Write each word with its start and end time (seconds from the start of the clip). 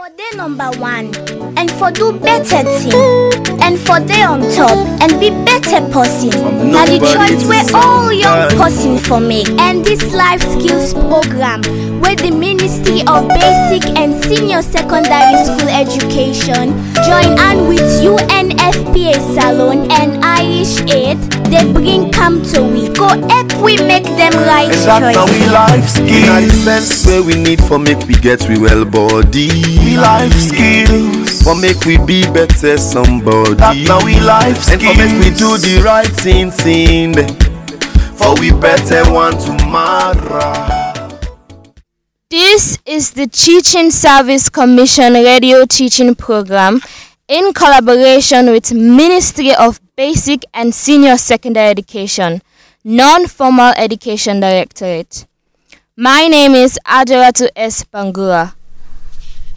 For 0.00 0.08
day 0.16 0.30
number 0.34 0.70
one, 0.78 1.14
and 1.58 1.70
for 1.72 1.90
do 1.90 2.18
better 2.18 2.62
thing, 2.80 2.94
and 3.60 3.78
for 3.78 4.00
day 4.00 4.22
on 4.22 4.40
top, 4.56 4.72
and 5.02 5.20
be 5.20 5.28
better 5.28 5.86
person. 5.92 6.30
Now 6.72 6.86
the 6.86 7.00
choice 7.12 7.44
where 7.46 7.66
all 7.74 8.10
young 8.10 8.48
person 8.56 8.96
for 8.96 9.20
make. 9.20 9.50
And 9.60 9.84
this 9.84 10.14
life 10.14 10.40
skills 10.40 10.94
program, 10.94 11.60
where 12.00 12.16
the 12.16 12.30
Ministry 12.30 13.02
of 13.06 13.28
Basic 13.28 13.84
and 13.98 14.24
Senior 14.24 14.62
Secondary 14.62 15.36
School 15.44 15.68
Education 15.68 16.72
join 17.04 17.36
hand 17.36 17.68
with 17.68 17.84
UNFPA 18.00 19.20
Salon 19.34 19.90
and 19.92 20.24
Irish 20.24 20.80
Aid, 20.90 21.18
they 21.52 21.70
bring 21.74 22.10
come 22.10 22.42
to 22.54 22.62
we. 22.62 22.88
Go 22.88 23.08
help 23.28 23.52
we 23.62 23.76
make 23.76 24.04
them 24.04 24.32
right 24.48 24.70
And 24.72 24.86
that 24.88 25.12
now 25.14 25.26
we 25.26 25.38
choice. 25.40 25.52
life 25.52 25.88
skills. 25.88 26.26
Na 26.26 26.40
the 26.40 26.50
sense 26.50 27.06
where 27.06 27.22
we 27.22 27.34
need 27.34 27.60
for 27.64 27.78
make 27.78 27.98
we 28.06 28.14
get 28.14 28.48
we 28.48 28.58
well 28.58 28.84
body. 28.84 29.50
We 29.90 29.96
life 29.96 30.32
skills. 30.34 31.42
For 31.42 31.56
make 31.56 31.84
we 31.84 31.98
be 31.98 32.22
better 32.22 32.78
somebody. 32.78 33.54
That 33.54 33.76
now 33.88 33.98
we 34.04 34.20
life 34.20 34.70
And 34.70 34.80
for 34.80 34.94
make 34.94 35.18
we 35.18 35.30
do 35.34 35.58
the 35.58 35.82
right 35.84 36.06
thing, 36.06 36.52
thing. 36.52 37.14
For 38.14 38.38
we 38.38 38.52
better 38.52 39.02
want 39.12 39.40
tomorrow. 39.40 41.18
This 42.30 42.78
is 42.86 43.14
the 43.14 43.26
Teaching 43.26 43.90
Service 43.90 44.48
Commission 44.48 45.14
radio 45.14 45.66
teaching 45.66 46.14
program 46.14 46.80
in 47.26 47.52
collaboration 47.52 48.52
with 48.52 48.72
Ministry 48.72 49.52
of 49.56 49.80
Basic 49.96 50.44
and 50.54 50.72
Senior 50.72 51.16
Secondary 51.18 51.66
Education, 51.66 52.42
Non-Formal 52.84 53.72
Education 53.76 54.38
Directorate. 54.38 55.26
My 55.96 56.28
name 56.28 56.54
is 56.54 56.78
Ajaratu 56.86 57.48
S. 57.56 57.82
Bangura, 57.82 58.54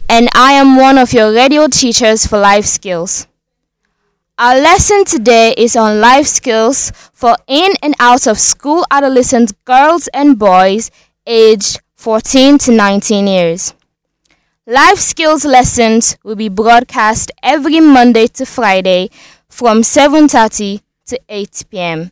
and 0.08 0.28
I 0.34 0.52
am 0.52 0.76
one 0.76 0.98
of 0.98 1.12
your 1.12 1.32
radio 1.32 1.66
teachers 1.68 2.26
for 2.26 2.38
life 2.38 2.64
skills. 2.64 3.26
Our 4.38 4.56
lesson 4.60 5.04
today 5.04 5.54
is 5.56 5.76
on 5.76 6.00
life 6.00 6.26
skills 6.26 6.92
for 7.12 7.36
in 7.46 7.74
and 7.82 7.94
out 8.00 8.26
of 8.26 8.38
school 8.38 8.84
adolescent 8.90 9.52
girls 9.64 10.08
and 10.08 10.38
boys 10.38 10.90
aged 11.26 11.80
14 11.96 12.58
to 12.58 12.72
19 12.72 13.26
years. 13.26 13.74
Life 14.66 14.98
skills 14.98 15.44
lessons 15.44 16.16
will 16.24 16.36
be 16.36 16.48
broadcast 16.48 17.30
every 17.42 17.80
Monday 17.80 18.26
to 18.28 18.44
Friday 18.46 19.10
from 19.48 19.82
7:30 19.82 20.80
to 21.06 21.20
8 21.28 21.64
p.m. 21.70 22.10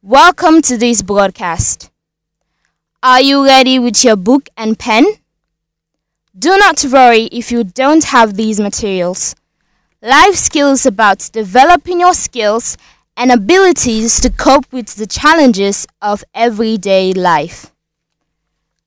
Welcome 0.00 0.62
to 0.62 0.76
this 0.76 1.02
broadcast. 1.02 1.90
Are 3.02 3.20
you 3.20 3.44
ready 3.44 3.78
with 3.78 4.04
your 4.04 4.16
book 4.16 4.48
and 4.56 4.78
pen? 4.78 5.04
Do 6.36 6.58
not 6.58 6.84
worry 6.90 7.26
if 7.30 7.52
you 7.52 7.62
don't 7.62 8.02
have 8.06 8.34
these 8.34 8.58
materials. 8.58 9.36
Life 10.02 10.34
skills 10.34 10.84
about 10.84 11.30
developing 11.32 12.00
your 12.00 12.12
skills 12.12 12.76
and 13.16 13.30
abilities 13.30 14.20
to 14.20 14.30
cope 14.30 14.72
with 14.72 14.96
the 14.96 15.06
challenges 15.06 15.86
of 16.02 16.24
everyday 16.34 17.12
life. 17.12 17.70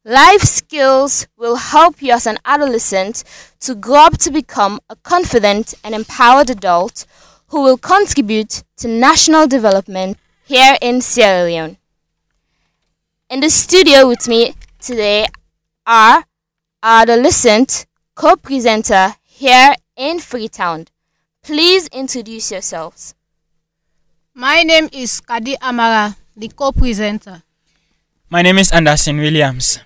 Life 0.04 0.42
skills 0.42 1.28
will 1.38 1.56
help 1.56 2.02
you 2.02 2.12
as 2.12 2.28
an 2.28 2.38
adolescent 2.44 3.24
to 3.62 3.76
grow 3.76 4.08
up 4.08 4.18
to 4.18 4.32
become 4.32 4.82
a 4.90 4.98
confident 4.98 5.74
and 5.86 5.96
empowered 5.96 6.50
adult 6.50 7.06
who 7.48 7.62
will 7.62 7.78
contribute 7.78 8.64
to 8.76 8.90
national 8.90 9.48
development 9.48 10.18
here 10.44 10.78
in 10.82 11.00
Sierra 11.00 11.46
Leone. 11.46 11.78
In 13.30 13.40
the 13.40 13.50
studio 13.50 14.06
with 14.06 14.28
me 14.28 14.54
today 14.80 15.28
are 15.86 16.26
adolescent 16.84 17.86
co-presenter 18.16 19.16
here 19.24 19.76
in 19.96 20.20
Freetown. 20.20 20.86
Please 21.44 21.88
introduce 21.88 22.52
yourselves. 22.52 23.16
My 24.34 24.64
name 24.64 24.90
is 24.92 25.20
Kadi 25.20 25.58
Amara, 25.62 26.16
the 26.36 26.50
co-presenter. 26.50 27.44
My 28.30 28.42
name 28.42 28.58
is 28.58 28.72
Anderson 28.72 29.18
Williams. 29.18 29.80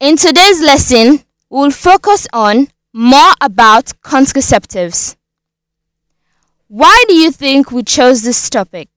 In 0.00 0.16
today's 0.16 0.60
lesson, 0.60 1.20
we'll 1.50 1.70
focus 1.70 2.26
on 2.32 2.68
more 2.92 3.32
about 3.40 3.86
contraceptives. 4.02 5.16
Why 6.68 7.04
do 7.08 7.14
you 7.14 7.30
think 7.30 7.70
we 7.70 7.82
chose 7.82 8.22
this 8.22 8.48
topic? 8.48 8.88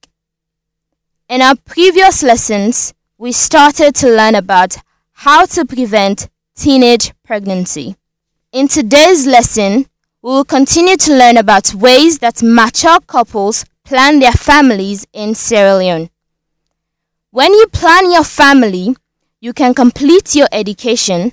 In 1.28 1.42
our 1.42 1.56
previous 1.56 2.22
lessons, 2.22 2.94
we 3.18 3.32
started 3.32 3.94
to 3.96 4.08
learn 4.08 4.34
about 4.34 4.78
how 5.22 5.44
to 5.44 5.64
prevent 5.64 6.28
teenage 6.54 7.12
pregnancy. 7.24 7.96
In 8.52 8.68
today's 8.68 9.26
lesson, 9.26 9.86
we 10.22 10.30
will 10.30 10.44
continue 10.44 10.96
to 10.96 11.12
learn 11.12 11.36
about 11.36 11.74
ways 11.74 12.20
that 12.20 12.40
mature 12.40 13.00
couples 13.00 13.64
plan 13.84 14.20
their 14.20 14.30
families 14.30 15.08
in 15.12 15.34
Sierra 15.34 15.76
Leone. 15.76 16.08
When 17.32 17.52
you 17.52 17.66
plan 17.66 18.12
your 18.12 18.22
family, 18.22 18.94
you 19.40 19.52
can 19.52 19.74
complete 19.74 20.36
your 20.36 20.46
education, 20.52 21.32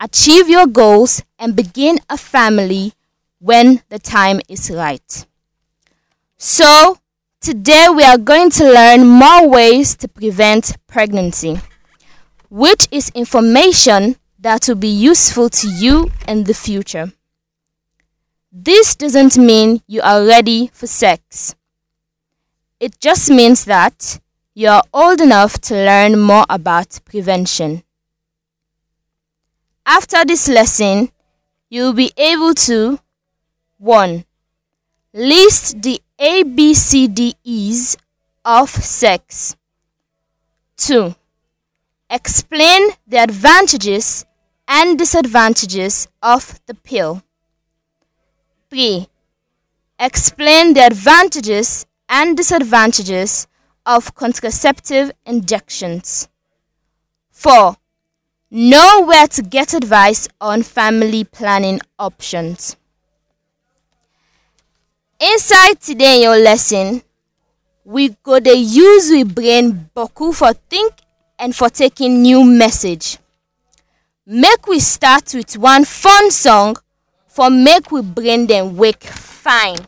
achieve 0.00 0.48
your 0.48 0.66
goals, 0.66 1.22
and 1.38 1.54
begin 1.54 2.00
a 2.08 2.16
family 2.16 2.94
when 3.38 3.80
the 3.90 4.00
time 4.00 4.40
is 4.48 4.72
right. 4.72 5.26
So, 6.36 6.98
today 7.40 7.86
we 7.94 8.02
are 8.02 8.18
going 8.18 8.50
to 8.50 8.64
learn 8.64 9.06
more 9.06 9.48
ways 9.48 9.96
to 9.98 10.08
prevent 10.08 10.76
pregnancy, 10.88 11.60
which 12.50 12.88
is 12.90 13.10
information 13.14 14.16
that 14.40 14.66
will 14.68 14.74
be 14.74 14.88
useful 14.88 15.48
to 15.48 15.68
you 15.68 16.10
in 16.26 16.44
the 16.44 16.54
future. 16.54 17.12
This 18.52 18.96
doesn't 18.96 19.38
mean 19.38 19.80
you 19.86 20.02
are 20.02 20.26
ready 20.26 20.70
for 20.72 20.88
sex. 20.88 21.54
It 22.80 22.98
just 22.98 23.30
means 23.30 23.64
that 23.66 24.20
you 24.54 24.68
are 24.68 24.82
old 24.92 25.20
enough 25.20 25.60
to 25.60 25.74
learn 25.74 26.18
more 26.18 26.44
about 26.50 26.98
prevention. 27.04 27.84
After 29.86 30.24
this 30.24 30.48
lesson, 30.48 31.12
you 31.68 31.84
will 31.84 31.92
be 31.92 32.12
able 32.16 32.54
to 32.54 32.98
1. 33.78 34.24
List 35.14 35.82
the 35.82 36.02
ABCDEs 36.18 37.96
of 38.44 38.70
sex. 38.70 39.56
2. 40.76 41.14
Explain 42.12 42.90
the 43.06 43.18
advantages 43.18 44.26
and 44.66 44.98
disadvantages 44.98 46.08
of 46.20 46.58
the 46.66 46.74
pill. 46.74 47.22
3. 48.68 49.06
Explain 49.96 50.74
the 50.74 50.80
advantages 50.86 51.86
and 52.08 52.36
disadvantages 52.36 53.46
of 53.86 54.12
contraceptive 54.16 55.12
injections. 55.24 56.28
4. 57.30 57.76
Know 58.50 59.04
where 59.06 59.28
to 59.28 59.42
get 59.42 59.72
advice 59.72 60.26
on 60.40 60.64
family 60.64 61.22
planning 61.22 61.80
options. 61.96 62.76
Inside 65.20 65.80
today 65.80 66.16
in 66.16 66.22
your 66.22 66.38
lesson, 66.38 67.02
we 67.84 68.16
go 68.24 68.40
dey 68.40 68.54
use 68.54 69.10
we 69.10 69.22
brain 69.22 69.90
boku 69.94 70.34
for 70.34 70.52
think 70.54 70.94
and 71.40 71.56
for 71.56 71.70
taking 71.70 72.20
new 72.22 72.44
message. 72.44 73.16
Make 74.26 74.66
we 74.68 74.78
start 74.78 75.32
with 75.34 75.56
one 75.56 75.84
fun 75.86 76.30
song 76.30 76.76
for 77.26 77.48
make 77.50 77.90
we 77.90 78.02
brain 78.02 78.46
them 78.46 78.76
wake 78.76 79.02
fine. 79.02 79.78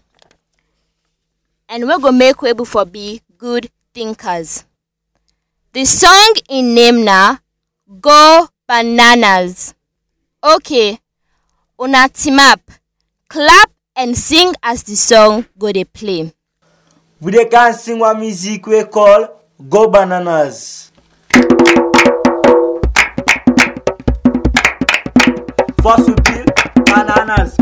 And 1.69 1.87
we 1.87 2.01
go 2.01 2.11
make 2.11 2.41
we 2.43 2.49
able 2.49 2.65
for 2.65 2.85
be 2.87 3.21
good 3.37 3.69
thinkers. 3.95 4.65
The 5.75 5.85
song 5.85 6.35
in 6.49 6.75
name 6.75 7.05
na 7.05 7.37
Go 8.01 8.49
Bananas. 8.67 9.75
Okay, 10.43 10.99
una 11.81 12.09
team 12.09 12.38
up, 12.41 12.61
clap 13.29 13.71
and 13.94 14.17
sing 14.17 14.55
as 14.62 14.82
the 14.82 14.97
song 14.97 15.44
go 15.59 15.71
dey 15.71 15.85
play. 15.85 16.32
We 17.21 17.32
dey 17.32 17.44
can 17.44 17.75
sing 17.75 17.99
one 17.99 18.19
music 18.21 18.67
we 18.67 18.82
call 18.85 19.41
Go 19.69 19.88
Bananas. 19.88 20.92
Fos 25.82 26.08
ou 26.08 26.14
pil, 26.23 26.44
bananas 26.90 27.56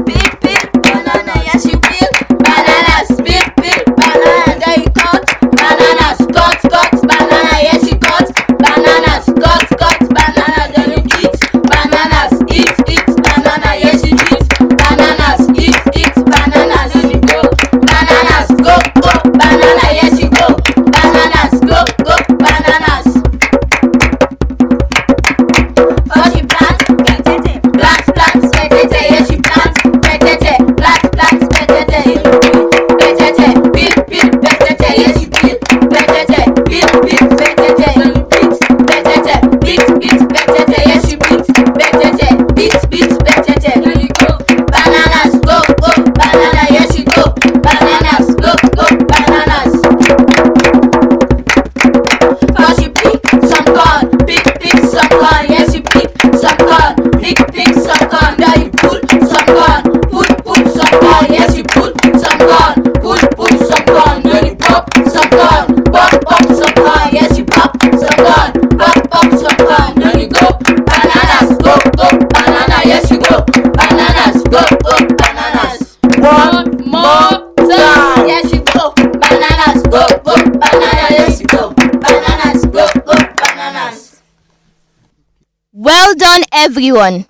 Everyone. 86.53 87.27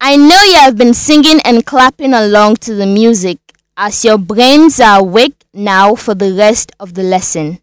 I 0.00 0.16
know 0.16 0.42
you 0.42 0.56
have 0.56 0.76
been 0.76 0.94
singing 0.94 1.40
and 1.44 1.64
clapping 1.64 2.14
along 2.14 2.56
to 2.56 2.74
the 2.74 2.86
music 2.86 3.38
as 3.76 4.04
your 4.04 4.18
brains 4.18 4.80
are 4.80 5.00
awake 5.00 5.44
now 5.52 5.94
for 5.94 6.14
the 6.14 6.32
rest 6.32 6.72
of 6.80 6.94
the 6.94 7.02
lesson. 7.02 7.60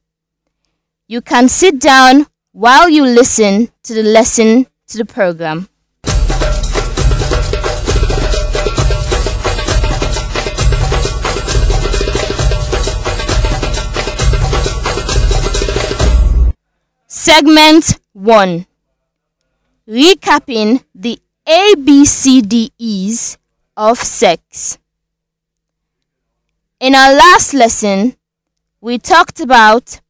You 1.07 1.21
can 1.21 1.49
sit 1.49 1.79
down 1.79 2.27
while 2.51 2.89
you 2.89 3.03
listen 3.03 3.69
to 3.83 3.93
the 3.93 4.03
lesson 4.03 4.67
to 4.87 4.97
the 4.97 5.05
program. 5.05 5.69
Segment 17.07 17.99
1 18.13 18.65
Recapping 19.87 20.83
the 20.93 21.17
ABCDEs 21.47 23.37
of 23.77 23.97
sex. 23.97 24.77
In 26.81 26.93
our 26.93 27.13
last 27.15 27.53
lesson, 27.53 28.17
we 28.81 28.97
talked 28.97 29.39
about 29.39 30.01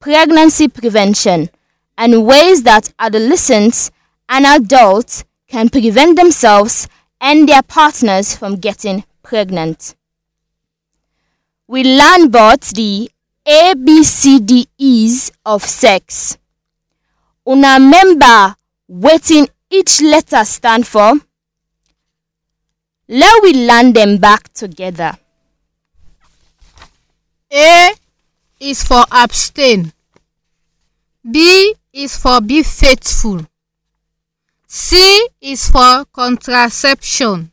pregnancy 0.00 0.68
prevention 0.68 1.50
and 1.98 2.24
ways 2.24 2.62
that 2.62 2.94
adolescents 2.98 3.90
and 4.26 4.46
adults 4.46 5.24
can 5.48 5.68
prevent 5.68 6.16
themselves 6.16 6.88
and 7.20 7.46
their 7.46 7.62
partners 7.62 8.34
from 8.34 8.56
getting 8.56 9.04
pregnant. 9.22 9.96
We 11.66 11.84
learned 11.84 12.28
about 12.28 12.62
the 12.62 13.10
ABCDEs 13.46 15.30
of 15.44 15.62
sex. 15.62 16.38
Una 17.46 17.78
wetin 18.88 19.48
each 19.70 20.00
letter 20.00 20.44
stand 20.44 20.86
for? 20.86 21.14
Let 23.08 23.42
we 23.42 23.52
learn 23.54 23.92
them 23.92 24.18
back 24.18 24.52
together. 24.52 25.16
A 27.52 27.92
is 28.60 28.82
for 28.82 29.04
abstain. 29.10 29.92
B 31.28 31.74
is 31.92 32.16
for 32.16 32.40
be 32.40 32.62
faithful. 32.62 33.46
C 34.66 35.28
is 35.40 35.68
for 35.68 36.04
contraception. 36.12 37.52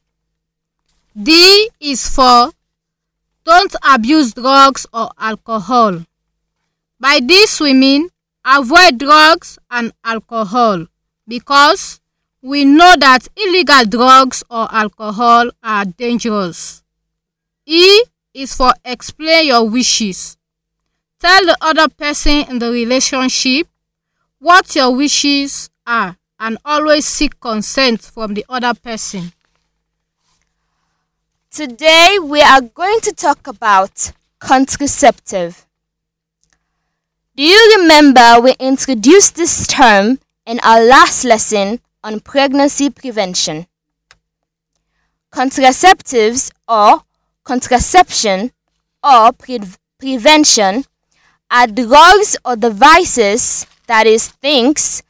D 1.15 1.69
is 1.80 2.09
for 2.09 2.51
don't 3.45 3.75
abuse 3.83 4.33
drugs 4.33 4.88
or 4.94 5.12
alcohol. 5.19 6.03
By 7.00 7.19
this 7.21 7.59
we 7.59 7.74
mean 7.74 8.09
avoid 8.45 8.97
drugs 8.97 9.59
and 9.69 9.91
alcohol 10.03 10.88
because 11.28 12.00
we 12.42 12.66
know 12.66 12.96
that 13.00 13.28
illegal 13.38 13.86
drugs 13.86 14.44
or 14.50 14.68
alcohol 14.74 15.50
are 15.64 15.86
dangerous. 15.86 16.84
E 17.66 18.04
is 18.34 18.56
for 18.56 18.74
explain 18.84 19.48
your 19.48 19.70
wishes. 19.70 20.38
Tell 21.20 21.46
the 21.46 21.58
other 21.62 21.88
person 21.88 22.44
in 22.50 22.60
the 22.60 22.70
relationship 22.70 23.68
what 24.40 24.75
your 24.75 24.94
wishes 24.94 25.70
are 25.88 26.18
and 26.40 26.58
always 26.66 27.06
seek 27.06 27.40
consent 27.40 28.02
from 28.02 28.34
the 28.34 28.46
other 28.50 28.74
person. 28.74 29.31
Today 31.50 32.18
we 32.22 32.42
are 32.42 32.60
going 32.62 33.00
to 33.02 33.14
talk 33.14 33.48
about 33.48 34.12
contraceptive. 34.40 35.66
Do 37.36 37.44
you 37.44 37.78
remember 37.80 38.42
we 38.42 38.56
introduced 38.60 39.36
this 39.36 39.66
term 39.68 40.19
in 40.45 40.60
our 40.62 40.84
last 40.84 41.24
lesson 41.24 41.80
on 42.04 42.19
pregnancy 42.19 42.90
prevention? 42.90 43.68
Contraceptives 45.31 46.51
or 46.68 47.04
contraception 47.44 48.51
or 49.04 49.31
pre- 49.31 49.60
prevention 49.98 50.84
are 51.50 51.68
drugs 51.68 52.36
or 52.45 52.56
devices, 52.56 53.66
that 53.88 54.07
is, 54.07 54.28
things 54.28 55.04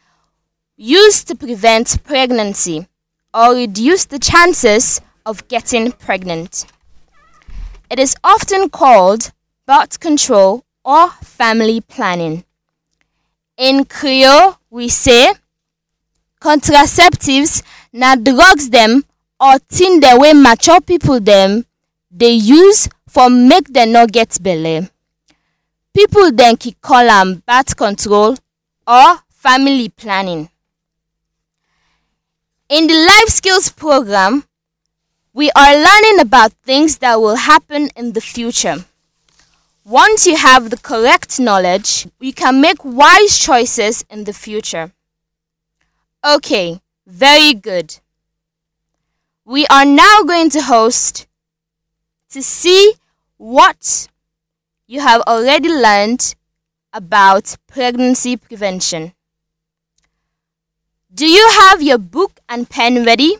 used 0.75 1.27
to 1.27 1.35
prevent 1.35 2.03
pregnancy 2.03 2.87
or 3.33 3.55
reduce 3.55 4.05
the 4.05 4.19
chances 4.19 5.01
of 5.25 5.47
getting 5.47 5.91
pregnant. 5.91 6.65
It 7.89 7.99
is 7.99 8.15
often 8.23 8.69
called 8.69 9.31
birth 9.65 9.99
control 9.99 10.65
or 10.83 11.09
family 11.09 11.79
planning. 11.81 12.43
In 13.57 13.85
Creole, 13.85 14.57
we 14.71 14.89
say 14.89 15.31
contraceptives 16.41 17.61
na 17.93 18.15
drugs 18.15 18.69
dem 18.69 19.03
or 19.39 19.59
thing 19.69 19.99
dem 19.99 20.17
wey 20.19 20.33
mature 20.33 20.81
people 20.81 21.19
dem 21.19 21.63
dey 22.11 22.33
use 22.33 22.89
for 23.07 23.29
make 23.29 23.71
dem 23.71 23.91
no 23.91 24.07
get. 24.07 24.39
People 25.93 26.31
dem 26.31 26.57
ki 26.57 26.75
call 26.81 27.09
am 27.09 27.43
birth 27.47 27.75
control 27.77 28.35
or 28.87 29.19
family 29.29 29.89
planning. 29.89 30.49
In 32.69 32.87
the 32.87 32.95
life 32.95 33.29
skills 33.29 33.69
program, 33.69 34.43
we 35.33 35.51
are 35.51 35.75
learning 35.75 36.19
about 36.21 36.53
things 36.65 36.97
that 36.97 37.21
will 37.21 37.35
happen 37.35 37.89
in 37.95 38.13
the 38.13 38.21
future. 38.21 38.83
Once 39.85 40.25
you 40.25 40.37
have 40.37 40.69
the 40.69 40.77
correct 40.77 41.41
knowledge, 41.41 42.07
you 42.21 42.31
can 42.31 42.61
make 42.61 42.85
wise 42.85 43.37
choices 43.37 44.05
in 44.09 44.23
the 44.23 44.31
future. 44.31 44.93
Okay, 46.23 46.79
very 47.05 47.53
good. 47.53 47.99
We 49.43 49.67
are 49.67 49.83
now 49.83 50.23
going 50.23 50.49
to 50.51 50.61
host 50.61 51.27
to 52.29 52.41
see 52.41 52.93
what 53.35 54.07
you 54.87 55.01
have 55.01 55.21
already 55.27 55.67
learned 55.67 56.33
about 56.93 57.57
pregnancy 57.67 58.37
prevention. 58.37 59.13
Do 61.13 61.27
you 61.27 61.45
have 61.59 61.83
your 61.83 61.97
book 61.97 62.39
and 62.47 62.69
pen 62.69 63.03
ready? 63.03 63.35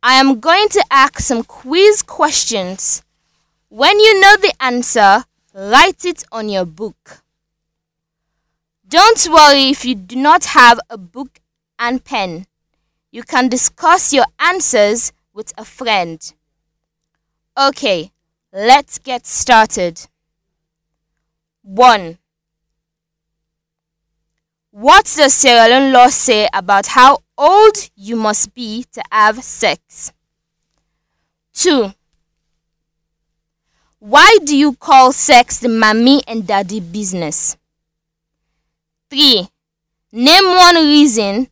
I 0.00 0.14
am 0.14 0.38
going 0.38 0.68
to 0.68 0.84
ask 0.92 1.18
some 1.18 1.42
quiz 1.42 2.02
questions 2.02 3.02
when 3.68 3.98
you 4.00 4.20
know 4.20 4.36
the 4.36 4.54
answer, 4.60 5.24
write 5.54 6.04
it 6.04 6.24
on 6.32 6.48
your 6.48 6.64
book. 6.64 7.22
Don't 8.88 9.28
worry 9.30 9.68
if 9.68 9.84
you 9.84 9.94
do 9.94 10.16
not 10.16 10.46
have 10.46 10.80
a 10.88 10.96
book 10.96 11.40
and 11.78 12.02
pen. 12.02 12.46
You 13.10 13.22
can 13.22 13.48
discuss 13.48 14.12
your 14.12 14.24
answers 14.38 15.12
with 15.34 15.52
a 15.58 15.64
friend. 15.64 16.32
Okay, 17.56 18.12
let's 18.52 18.98
get 18.98 19.26
started. 19.26 20.06
1. 21.62 22.18
What 24.70 25.12
does 25.16 25.34
Sierra 25.34 25.68
Leone 25.68 25.92
law 25.92 26.08
say 26.08 26.48
about 26.52 26.86
how 26.86 27.18
old 27.36 27.90
you 27.94 28.16
must 28.16 28.54
be 28.54 28.84
to 28.92 29.02
have 29.10 29.42
sex? 29.42 30.12
2. 31.54 31.92
Why 34.00 34.38
do 34.44 34.56
you 34.56 34.74
call 34.74 35.12
sex 35.12 35.58
the 35.58 35.68
mommy 35.68 36.22
and 36.28 36.46
daddy 36.46 36.78
business? 36.78 37.56
3. 39.10 39.48
Name 40.12 40.46
one 40.46 40.76
reason 40.76 41.48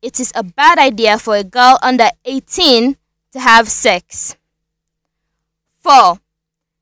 it 0.00 0.18
is 0.18 0.32
a 0.34 0.42
bad 0.42 0.78
idea 0.78 1.18
for 1.18 1.36
a 1.36 1.44
girl 1.44 1.78
under 1.82 2.08
18 2.24 2.96
to 3.32 3.40
have 3.40 3.68
sex. 3.68 4.36
4. 5.80 6.18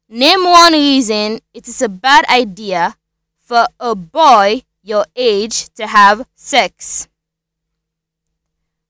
Name 0.09 0.45
one 0.45 0.75
reason 0.75 1.41
it 1.53 1.67
is 1.67 1.83
a 1.83 1.89
bad 1.89 2.25
idea 2.27 2.95
for 3.41 3.67
a 3.81 3.97
boy 3.97 4.63
your 4.83 5.07
age 5.17 5.71
to 5.75 5.87
have 5.89 6.25
sex. 6.37 7.09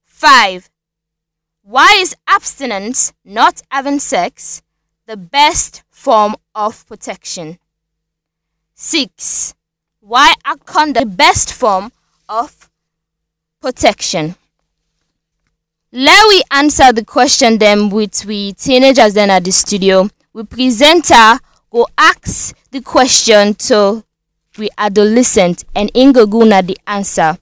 5. 0.04 0.68
Why 1.62 1.96
is 1.98 2.14
abstinence, 2.26 3.12
not 3.24 3.62
having 3.70 4.00
sex, 4.00 4.62
the 5.06 5.16
best 5.16 5.83
form 6.04 6.36
of 6.54 6.86
protection. 6.86 7.58
6. 8.74 9.54
Why 10.00 10.34
are 10.44 10.56
condom 10.58 11.02
the 11.02 11.06
best 11.06 11.54
form 11.54 11.90
of 12.28 12.68
protection? 13.62 14.34
Let 15.90 16.28
we 16.28 16.42
answer 16.50 16.92
the 16.92 17.06
question 17.06 17.56
then 17.56 17.88
with 17.88 18.26
we 18.26 18.52
teenagers 18.52 19.14
then 19.14 19.30
at 19.30 19.44
the 19.44 19.52
studio. 19.52 20.10
We 20.34 20.44
presenter 20.44 21.38
go 21.70 21.86
ask 21.96 22.54
the 22.70 22.82
question 22.82 23.54
to 23.54 24.04
we 24.58 24.68
adolescent 24.76 25.64
and 25.74 25.90
Ingoguna 25.94 26.66
the 26.66 26.76
answer. 26.86 27.38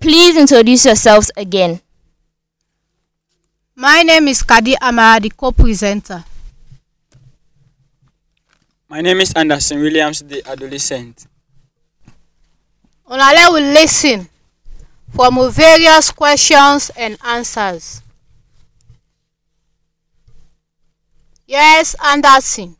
Please 0.00 0.38
introduce 0.38 0.86
yourselves 0.86 1.30
again. 1.36 1.80
My 3.74 4.02
name 4.02 4.28
is 4.28 4.42
Kadi 4.42 4.78
Amara, 4.80 5.20
the 5.20 5.28
co-presenter. 5.28 6.24
My 8.88 9.00
name 9.00 9.20
is 9.20 9.32
Anderson 9.34 9.80
Williams, 9.80 10.22
the 10.22 10.42
adolescent. 10.48 11.26
Olale 13.08 13.52
will 13.52 13.72
listen. 13.72 14.28
from 15.16 15.50
various 15.50 16.10
questions 16.10 16.90
and 16.96 17.16
answers. 17.24 18.02
Yes, 21.46 21.96
Anderson. 22.04 22.76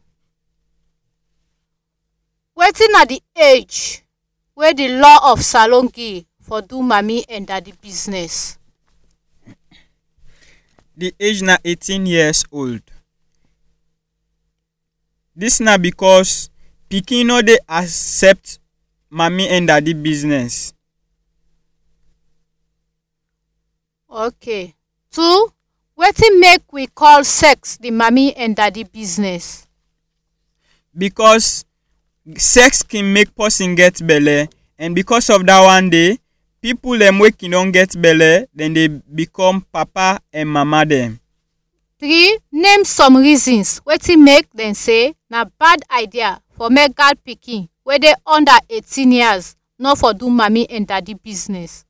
Waiting 2.54 2.88
at 2.96 3.08
the 3.08 3.22
age 3.36 4.02
where 4.54 4.74
the 4.74 4.88
law 4.98 5.32
of 5.32 5.42
salon 5.42 5.88
give 5.88 6.24
for 6.40 6.60
do 6.62 6.76
mami 6.76 7.24
and 7.28 7.46
daddy 7.46 7.72
business? 7.80 8.58
The 10.96 11.14
age 11.20 11.42
now 11.42 11.56
18 11.64 12.06
years 12.06 12.44
old. 12.50 12.82
Dis 15.36 15.60
na 15.60 15.76
because 15.76 16.48
pikin 16.88 17.28
no 17.28 17.42
dey 17.44 17.60
accept 17.68 18.56
mami 19.12 19.44
and 19.52 19.68
daddy 19.68 19.92
business. 19.92 20.72
Okay. 24.08 24.72
Two, 25.12 25.52
wetin 25.98 26.40
make 26.40 26.64
we 26.72 26.86
call 26.86 27.20
sex 27.24 27.76
the 27.76 27.90
mami 27.90 28.32
and 28.36 28.56
daddy 28.56 28.84
business? 28.84 29.66
Because 30.96 31.66
sex 32.38 32.82
can 32.82 33.12
make 33.12 33.34
person 33.36 33.74
get 33.74 34.00
belle 34.06 34.48
and 34.78 34.94
because 34.94 35.28
of 35.28 35.44
that 35.44 35.60
one 35.60 35.90
day 35.90 36.16
people 36.64 36.96
dem 36.98 37.18
wey 37.20 37.30
kin 37.30 37.50
don 37.52 37.70
get 37.70 37.92
belle 38.00 38.46
dem 38.56 38.72
dey 38.72 38.88
become 38.88 39.60
papa 39.70 40.18
and 40.32 40.48
mama 40.48 40.84
dem. 40.88 41.20
Three, 41.98 42.38
name 42.52 42.84
some 42.84 43.16
reasons 43.16 43.80
wetin 43.86 44.22
make 44.22 44.50
dem 44.54 44.74
say 44.74 45.14
na 45.30 45.44
bad 45.58 45.80
idea 45.90 46.40
for 46.56 46.68
make 46.68 46.94
girl 46.94 47.12
pikin 47.26 47.68
wey 47.86 47.98
dey 47.98 48.12
under 48.26 48.52
eighteen 48.68 49.12
years 49.12 49.56
no 49.78 49.94
for 49.94 50.12
do 50.12 50.26
mami 50.28 50.66
and 50.68 50.86
daddy 50.86 51.14
business. 51.14 51.84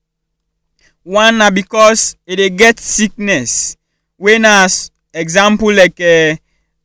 One 1.02 1.38
na 1.38 1.50
because 1.50 2.14
e 2.26 2.36
dey 2.36 2.50
get 2.50 2.78
sickness 2.78 3.76
wey 4.18 4.38
na 4.38 4.68
example 5.12 5.72
like 5.74 5.98
uh, 6.00 6.36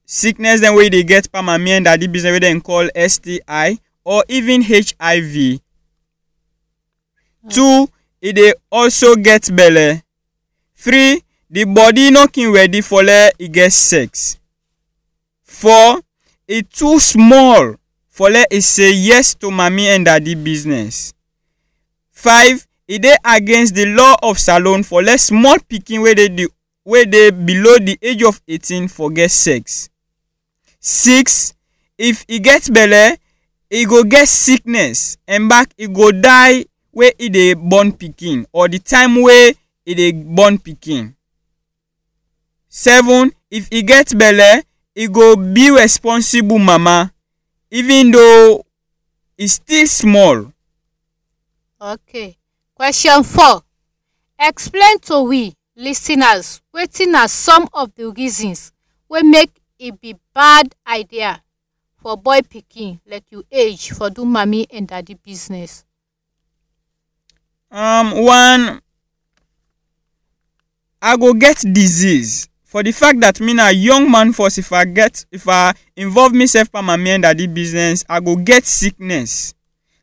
sickness 0.06 0.62
dem 0.62 0.74
wey 0.76 0.90
dey 0.90 1.04
get 1.04 1.32
pa 1.32 1.42
mami 1.46 1.78
and 1.78 1.86
daddy 1.86 2.08
business 2.08 2.32
wey 2.34 2.40
dem 2.40 2.60
call 2.60 2.90
STI 2.98 3.78
or 4.04 4.24
even 4.30 4.64
HIV. 4.64 5.60
Two, 7.50 7.88
e 8.22 8.34
dey 8.34 8.54
also 8.72 9.16
get 9.16 9.56
belle. 9.56 10.02
Three, 10.76 11.22
the 11.52 11.66
body 11.66 12.12
no 12.12 12.28
kin 12.28 12.52
ready 12.52 12.80
for 12.82 13.04
let 13.04 13.36
e 13.38 13.48
get 13.50 13.72
sex. 13.74 14.38
Four, 15.44 16.02
e 16.48 16.62
too 16.64 17.00
small 17.00 17.76
for 18.10 18.30
let 18.30 18.48
e 18.54 18.62
say 18.62 18.92
yes 18.94 19.36
to 19.36 19.48
mami 19.52 19.88
and 19.88 20.06
daddy 20.06 20.36
business. 20.36 21.14
Five, 22.12 22.66
e 22.88 22.98
dey 23.00 23.16
against 23.26 23.76
the 23.76 23.86
law 23.86 24.16
of 24.24 24.40
salon 24.40 24.84
for 24.84 25.04
let 25.04 25.20
small 25.20 25.58
pikin 25.70 26.02
wey 26.02 26.14
dey 26.16 26.28
the 26.30 26.48
wey 26.86 27.06
dey 27.06 27.32
below 27.32 27.78
the 27.80 27.98
age 28.02 28.24
of 28.24 28.42
eighteen 28.48 28.88
for 28.88 29.10
get 29.12 29.32
sex. 29.32 29.90
Six, 30.80 31.54
if 31.98 32.24
e 32.30 32.40
get 32.40 32.72
belle 32.74 33.18
e 33.70 33.86
go 33.86 34.04
get 34.04 34.28
sickness 34.28 35.18
and 35.28 35.50
back 35.50 35.74
e 35.78 35.88
go 35.88 36.12
die 36.12 36.66
wey 36.94 37.12
e 37.20 37.28
dey 37.30 37.54
born 37.56 37.92
pikin 37.92 38.46
or 38.54 38.70
the 38.70 38.80
time 38.80 39.22
wey 39.22 39.54
e 39.86 39.94
dey 39.96 40.12
born 40.14 40.58
pikin. 40.58 41.14
Seven, 42.74 43.34
if 43.50 43.68
e 43.70 43.84
get 43.84 44.18
belle 44.18 44.64
e 44.96 45.08
go 45.10 45.36
be 45.36 45.70
responsible 45.72 46.58
mama 46.58 47.12
even 47.70 48.12
though 48.12 48.66
e 49.38 49.46
still 49.48 49.86
small. 49.86 50.54
Okay. 51.82 52.38
Question 52.74 53.24
four, 53.24 53.64
explain 54.40 55.00
to 55.00 55.22
we 55.24 55.54
lis 55.76 56.00
ten 56.08 56.24
ers 56.24 56.62
wetin 56.74 57.12
na 57.12 57.28
some 57.28 57.68
of 57.74 57.92
the 57.96 58.08
reasons 58.10 58.72
wey 59.10 59.22
make 59.22 59.52
e 59.78 59.92
be 59.92 60.16
bad 60.34 60.74
idea 60.88 61.44
for 62.02 62.16
boy 62.16 62.40
pikin 62.40 63.02
like 63.06 63.26
you 63.32 63.44
age 63.52 63.92
for 63.92 64.10
do 64.10 64.24
mami 64.24 64.66
and 64.72 64.88
daddy 64.88 65.16
business. 65.16 65.84
Um, 67.70 68.24
one, 68.24 68.80
I 71.02 71.18
go 71.18 71.34
get 71.34 71.58
disease 71.74 72.48
for 72.72 72.84
the 72.84 72.94
fact 72.94 73.20
that 73.20 73.42
me 73.42 73.54
na 73.54 73.68
young 73.68 74.10
man 74.10 74.32
first 74.32 74.58
if 74.58 74.72
I 74.72 74.86
get 74.86 75.26
if 75.30 75.44
I 75.46 75.74
involve 75.98 76.32
myself 76.34 76.72
pa 76.72 76.80
mami 76.82 77.10
and 77.10 77.24
daddy 77.24 77.46
business 77.46 78.06
I 78.08 78.22
go 78.22 78.38
get 78.38 78.64
sickness. 78.66 79.54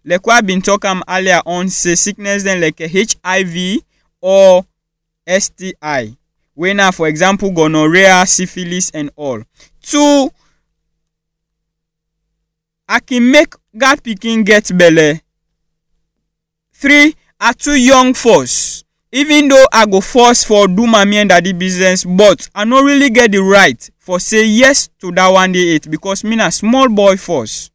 Like 0.04 0.26
what 0.26 0.36
I 0.36 0.40
been 0.42 0.60
talk 0.60 0.84
am 0.84 1.02
earlier 1.08 1.40
on 1.46 1.70
say 1.70 1.94
sickness 1.94 2.44
dem 2.44 2.60
like 2.60 2.76
HIV 2.78 3.80
or 4.20 4.66
STI 5.26 6.12
wey 6.54 6.74
na 6.74 6.90
for 6.90 7.08
example 7.08 7.50
gonorrhea, 7.52 8.26
syphilis 8.26 8.90
and 8.92 9.08
all. 9.16 9.40
Two, 9.80 10.28
I 12.86 13.00
can 13.00 13.30
make 13.30 13.54
girl 13.74 13.96
pikin 13.96 14.44
get 14.44 14.68
belle. 14.76 15.20
Three, 16.74 17.14
I 17.40 17.52
too 17.54 17.80
young 17.80 18.12
first. 18.12 18.84
Even 19.10 19.48
though 19.48 19.64
I 19.72 19.86
go 19.86 20.00
force 20.02 20.44
for 20.44 20.68
do 20.68 20.82
mami 20.86 21.16
and 21.16 21.30
daddy 21.30 21.52
business 21.54 22.04
but 22.04 22.48
I 22.54 22.64
no 22.64 22.82
really 22.82 23.08
get 23.08 23.32
the 23.32 23.38
right 23.42 23.80
for 23.98 24.20
say 24.20 24.44
yes 24.44 24.88
to 25.00 25.10
that 25.12 25.28
one 25.28 25.52
day 25.52 25.68
eight 25.76 25.90
because 25.90 26.24
me 26.24 26.36
na 26.36 26.50
small 26.50 26.88
boy 26.88 27.16
first. 27.16 27.72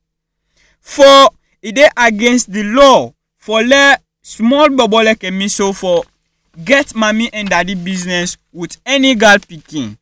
Four, 0.79 1.29
e 1.61 1.71
dey 1.71 1.89
against 1.97 2.51
the 2.53 2.61
law 2.63 3.13
for 3.37 3.63
let 3.63 4.03
small 4.21 4.69
bobo 4.69 4.97
like 5.01 5.23
me 5.33 5.47
so 5.47 5.73
for 5.73 6.03
get 6.63 6.87
mami 6.93 7.29
and 7.33 7.49
daddy 7.49 7.73
business 7.75 8.37
with 8.51 8.77
any 8.85 9.15
girl 9.15 9.37
pikin. 9.39 9.97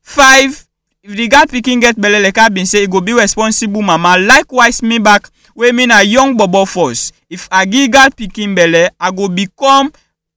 Five, 0.00 0.66
if 1.02 1.16
the 1.16 1.28
girl 1.28 1.44
pikin 1.44 1.82
get 1.82 2.00
belle 2.00 2.22
like 2.22 2.38
I 2.38 2.48
been 2.48 2.64
say 2.64 2.84
e 2.84 2.86
go 2.86 3.02
be 3.02 3.12
responsible 3.12 3.82
mama 3.82 4.16
likewise 4.16 4.82
me 4.82 4.98
back 4.98 5.28
wey 5.54 5.70
me 5.72 5.84
na 5.84 6.00
young 6.00 6.34
bobo 6.34 6.64
first 6.64 7.12
if 7.28 7.46
I 7.52 7.66
give 7.66 7.90
girl 7.90 8.08
pikin 8.08 8.54
belle 8.56 8.88
I 8.98 9.10
go 9.10 9.28
become 9.28 9.92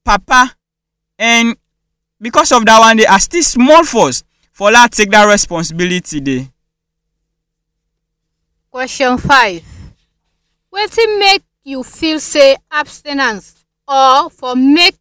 papa 0.08 0.56
and 1.20 1.58
because 2.22 2.54
of 2.54 2.64
that 2.66 2.80
one 2.80 2.96
day 2.96 3.06
I 3.06 3.18
still 3.18 3.44
small 3.44 3.84
first 3.84 4.24
for 4.54 4.72
la 4.72 4.88
take 4.88 5.12
that 5.12 5.26
responsibility 5.26 6.22
dey. 6.22 6.48
Question 8.72 9.18
five, 9.18 9.64
wetin 10.74 11.20
make 11.20 11.44
you 11.66 11.84
feel 11.84 12.20
say 12.22 12.56
abstinence 12.72 13.66
or 13.86 14.30
for 14.30 14.56
make 14.56 14.96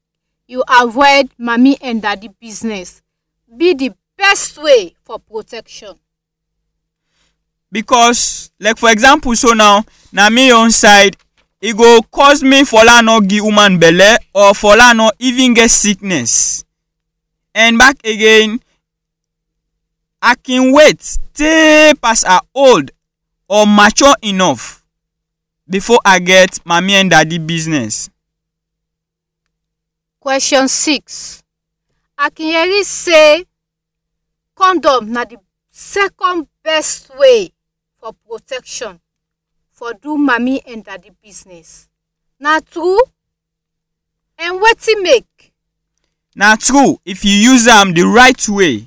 you 0.48 0.64
avoid 0.68 1.30
mami 1.38 1.76
and 1.80 2.02
daddy 2.02 2.28
business 2.40 3.00
be 3.56 3.74
the 3.74 3.94
best 4.18 4.58
way 4.58 4.94
for 5.04 5.20
protection? 5.20 5.94
because 7.70 8.50
like 8.60 8.78
for 8.78 8.90
example 8.90 9.34
so 9.34 9.52
now 9.52 9.84
na 10.12 10.30
me 10.30 10.52
own 10.52 10.70
side 10.70 11.16
e 11.60 11.72
go 11.72 12.02
cause 12.10 12.42
me 12.42 12.64
for 12.64 12.84
la 12.84 13.00
no 13.00 13.20
give 13.20 13.44
woman 13.44 13.78
belle 13.78 14.16
or 14.34 14.54
for 14.54 14.76
la 14.76 14.92
no 14.92 15.10
even 15.18 15.54
get 15.54 15.70
sickness. 15.70 16.64
And 17.54 17.78
back 17.78 17.96
again 18.04 18.60
i 20.20 20.34
can 20.34 20.72
wait 20.72 21.18
tey 21.34 21.92
pass 22.00 22.24
i 22.24 22.40
old 22.54 22.90
or 23.48 23.66
mature 23.66 24.14
enough 24.22 24.84
before 25.68 26.00
i 26.04 26.18
get 26.18 26.50
mami 26.64 26.92
and 26.92 27.10
daddy 27.10 27.38
business. 27.38 28.10
Question 30.20 30.66
six, 30.68 31.42
Akinyeri 32.18 32.82
say 32.82 33.44
condom 34.56 35.12
na 35.12 35.24
the 35.24 35.36
second 35.70 36.48
best 36.64 37.10
way 37.16 37.52
for 38.00 38.12
protection 38.28 38.98
for 39.76 39.92
do 39.94 40.16
mami 40.18 40.60
and 40.66 40.82
daddy 40.82 41.12
business. 41.22 41.88
Na 42.40 42.58
true? 42.60 42.98
And 44.38 44.60
wetin 44.60 45.02
make? 45.02 45.36
na 46.36 46.54
true 46.54 47.00
if 47.06 47.24
you 47.24 47.32
use 47.32 47.66
am 47.66 47.94
the 47.94 48.02
right 48.02 48.46
way 48.50 48.86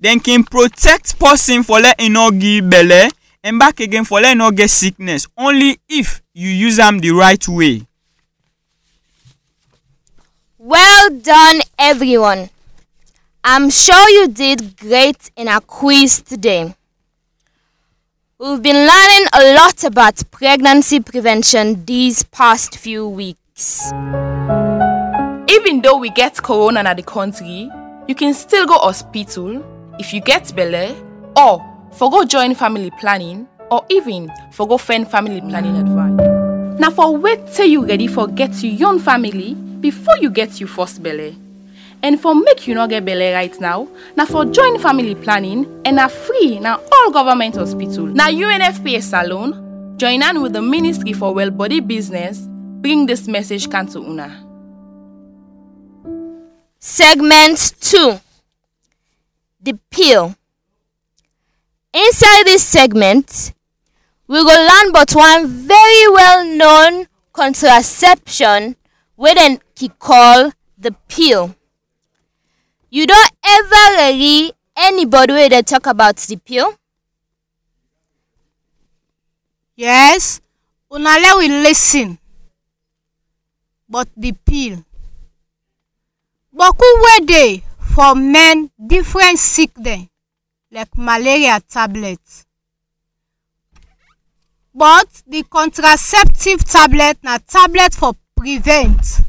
dem 0.00 0.18
can 0.18 0.42
protect 0.42 1.16
person 1.18 1.62
for 1.62 1.78
let 1.80 2.00
e 2.02 2.08
no 2.08 2.32
give 2.32 2.68
belle 2.68 3.08
and 3.44 3.58
back 3.60 3.78
again 3.78 4.04
for 4.04 4.20
let 4.20 4.32
e 4.32 4.34
no 4.34 4.50
get 4.50 4.68
sickness 4.68 5.28
only 5.38 5.78
if 5.88 6.20
you 6.34 6.48
use 6.48 6.80
am 6.80 6.98
the 6.98 7.10
right 7.12 7.46
way. 7.46 7.86
Well 10.58 11.10
done, 11.10 11.60
everyone. 11.78 12.48
I'm 13.44 13.68
sure 13.70 14.08
you 14.10 14.28
did 14.28 14.76
great 14.76 15.30
in 15.36 15.48
our 15.48 15.60
quiz 15.60 16.22
today. 16.22 16.74
We've 18.42 18.60
been 18.60 18.74
learning 18.74 19.28
a 19.34 19.54
lot 19.54 19.84
about 19.84 20.20
pregnancy 20.32 20.98
prevention 20.98 21.84
these 21.84 22.24
past 22.24 22.76
few 22.76 23.08
weeks. 23.08 23.92
Even 25.48 25.80
though 25.80 25.96
we 25.96 26.10
get 26.10 26.42
corona 26.42 26.82
na 26.82 26.92
the 26.92 27.04
country, 27.04 27.70
you 28.08 28.16
can 28.16 28.34
still 28.34 28.66
go 28.66 28.78
hospital 28.78 29.64
if 30.00 30.12
you 30.12 30.20
get 30.20 30.52
belle 30.56 30.90
or 31.36 31.62
for 31.92 32.10
go 32.10 32.24
join 32.24 32.56
family 32.56 32.90
planning 32.98 33.46
or 33.70 33.86
even 33.90 34.28
for 34.50 34.66
go 34.66 34.76
find 34.76 35.08
family 35.08 35.40
planning 35.40 35.76
advice. 35.76 36.80
Now 36.80 36.90
for 36.90 37.16
wait 37.16 37.46
till 37.46 37.66
you 37.66 37.86
ready 37.86 38.08
for 38.08 38.26
get 38.26 38.60
your 38.64 38.88
own 38.88 38.98
family 38.98 39.54
before 39.54 40.16
you 40.18 40.30
get 40.30 40.58
your 40.58 40.68
first 40.68 41.00
belle 41.00 41.30
and 42.02 42.20
for 42.20 42.34
make 42.34 42.66
you 42.66 42.74
no 42.74 42.86
get 42.86 43.04
belle 43.04 43.32
right 43.32 43.60
now 43.60 43.88
now 44.16 44.24
for 44.26 44.44
join 44.44 44.78
family 44.78 45.14
planning 45.14 45.64
and 45.84 45.96
na 45.96 46.08
free 46.08 46.58
now 46.58 46.80
all 46.92 47.10
government 47.10 47.54
hospital 47.56 48.06
Now 48.06 48.28
unfpa 48.30 49.02
salon 49.02 49.94
join 49.96 50.20
hand 50.20 50.42
with 50.42 50.52
the 50.52 50.62
ministry 50.62 51.12
for 51.12 51.32
well 51.34 51.50
body 51.50 51.80
business 51.80 52.46
bring 52.82 53.06
this 53.06 53.28
message 53.28 53.70
come 53.70 53.86
to 53.86 54.00
una. 54.00 54.28
Segment 56.80 57.74
2 57.80 58.18
The 59.62 59.78
Pill. 59.90 60.34
Inside 61.94 62.42
this 62.44 62.64
segment, 62.64 63.52
we 64.26 64.42
will 64.42 64.66
learn 64.68 64.90
about 64.90 65.14
one 65.14 65.46
very 65.46 66.08
well 66.10 66.44
known 66.44 67.06
contraception 67.32 68.74
wey 69.16 69.34
dem 69.34 69.58
call 70.00 70.50
the 70.76 70.90
pill. 71.06 71.54
You 72.94 73.06
don 73.06 73.28
ever 73.42 73.84
ready 73.96 74.52
anybody 74.76 75.32
wey 75.32 75.48
dey 75.48 75.62
talk 75.62 75.86
about 75.86 76.16
the 76.28 76.36
pill? 76.36 76.74
Yes, 79.76 80.42
una 80.92 81.16
let 81.18 81.38
we 81.38 81.48
listen. 81.48 82.18
But 83.88 84.08
the 84.14 84.32
pill. 84.32 84.84
Boku 86.54 86.84
wey 87.04 87.24
dey 87.24 87.64
for 87.80 88.14
men 88.14 88.70
different 88.76 89.38
sick 89.38 89.72
dem 89.72 90.10
like 90.70 90.92
malaria 90.94 91.60
tablet. 91.66 92.20
But 94.74 95.08
the 95.26 95.44
contraceptive 95.48 96.62
tablet 96.68 97.16
na 97.24 97.38
tablet 97.38 97.94
for 97.94 98.12
prevent 98.36 99.22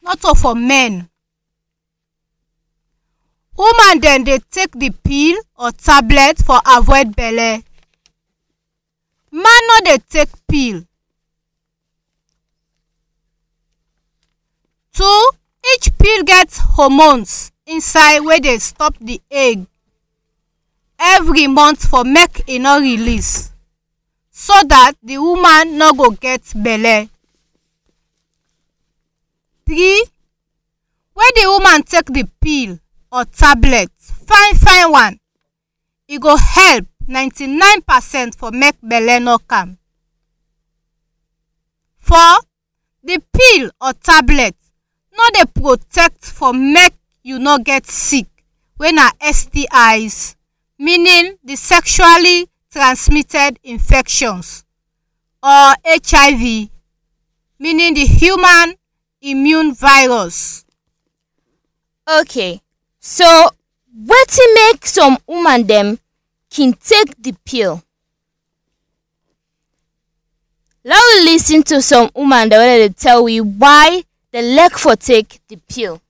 not 0.00 0.20
for 0.38 0.54
men. 0.54 1.09
Woman 3.60 4.00
dem 4.00 4.24
dey 4.24 4.38
take 4.50 4.72
the 4.72 4.90
pill 4.90 5.36
or 5.58 5.70
tablet 5.72 6.38
for 6.38 6.58
avoid 6.64 7.14
belle. 7.14 7.62
Man 9.32 9.62
no 9.68 9.76
dey 9.84 9.98
take 10.08 10.30
pill. 10.48 10.82
Two, 14.92 15.30
each 15.74 15.90
pill 15.98 16.22
get 16.24 16.50
hormones 16.76 17.52
inside 17.66 18.20
wey 18.20 18.40
dey 18.40 18.58
stop 18.58 18.94
the 19.00 19.20
egg 19.30 19.66
every 20.98 21.46
month 21.46 21.86
for 21.88 22.02
make 22.04 22.42
e 22.48 22.58
no 22.58 22.80
release 22.80 23.50
so 24.30 24.54
dat 24.66 24.96
the 25.02 25.18
woman 25.18 25.76
no 25.78 25.92
go 25.92 26.10
get 26.10 26.42
belle. 26.56 27.08
Three, 29.66 30.04
when 31.14 31.28
the 31.36 31.44
woman 31.46 31.82
take 31.84 32.06
the 32.06 32.24
pill 32.40 32.78
or 33.12 33.24
tablet 33.24 33.90
fine 33.98 34.54
fine 34.54 34.90
one, 34.90 35.18
e 36.08 36.18
go 36.18 36.36
help 36.36 36.86
ninety-nine 37.06 37.82
percent 37.82 38.34
for 38.34 38.50
make 38.52 38.76
belle 38.82 39.20
no 39.20 39.38
calm. 39.38 39.78
Four, 41.98 42.38
the 43.02 43.20
pill 43.32 43.70
or 43.80 43.92
tablet 43.94 44.54
no 45.16 45.24
dey 45.34 45.44
protect 45.52 46.24
for 46.24 46.52
make 46.52 46.94
you 47.22 47.38
no 47.38 47.58
get 47.58 47.86
sick 47.86 48.26
wey 48.78 48.92
na 48.92 49.10
STIs 49.20 50.36
meaning 50.78 51.36
the 51.44 51.56
sexually 51.56 52.48
transmitted 52.72 53.58
infections 53.62 54.64
or 55.42 55.74
HIV 55.84 56.70
meaning 57.58 57.94
the 57.94 58.06
human 58.06 58.74
immune 59.20 59.74
virus. 59.74 60.64
Okay, 62.08 62.60
so 63.00 63.24
wetin 64.06 64.54
make 64.54 64.86
some 64.86 65.16
woman 65.26 65.62
dem 65.66 65.98
kin 66.50 66.72
take 66.74 67.14
the 67.22 67.32
pill? 67.44 67.82
Let 70.84 71.00
we 71.14 71.30
lis 71.30 71.48
ten 71.48 71.62
to 71.64 71.82
some 71.82 72.10
woman 72.14 72.48
dem 72.48 72.60
wey 72.60 72.88
dey 72.88 72.94
tell 72.94 73.24
we 73.24 73.40
why 73.40 74.02
dem 74.32 74.54
like 74.56 74.76
for 74.78 74.96
take 74.96 75.40
the 75.48 75.56
pill. 75.68 76.00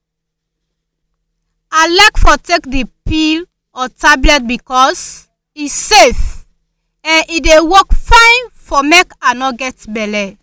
I 1.73 1.87
like 1.89 2.17
for 2.17 2.37
take 2.39 2.63
the 2.71 2.85
pill 3.05 3.45
or 3.75 3.89
tablet 3.89 4.47
because 4.47 5.29
e 5.55 5.69
safe 5.69 6.45
and 7.05 7.25
e 7.31 7.41
dey 7.41 7.61
work 7.61 7.93
fine 7.95 8.51
for 8.53 8.83
make 8.83 9.11
I 9.23 9.35
no 9.35 9.53
get 9.53 9.77
belle. 9.89 10.37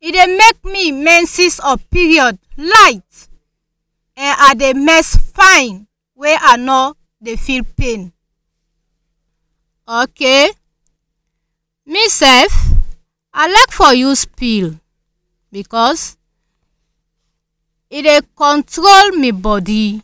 E 0.00 0.12
dey 0.12 0.26
make 0.26 0.64
me 0.64 0.92
menses 0.92 1.60
or 1.60 1.76
period 1.76 2.38
light 2.56 3.28
I 4.16 4.54
dey 4.54 4.72
mess 4.74 5.16
fine 5.16 5.86
wey 6.14 6.36
I 6.40 6.56
no 6.56 6.94
dey 7.22 7.36
feel 7.36 7.64
pain. 7.76 8.12
Okay, 9.88 10.50
me 11.86 12.08
sef 12.08 12.52
I 13.32 13.46
like 13.48 13.70
for 13.72 13.94
use 13.94 14.24
pill 14.24 14.74
because 15.50 16.16
e 17.90 18.02
dey 18.02 18.20
control 18.36 19.10
me 19.12 19.30
body 19.30 20.02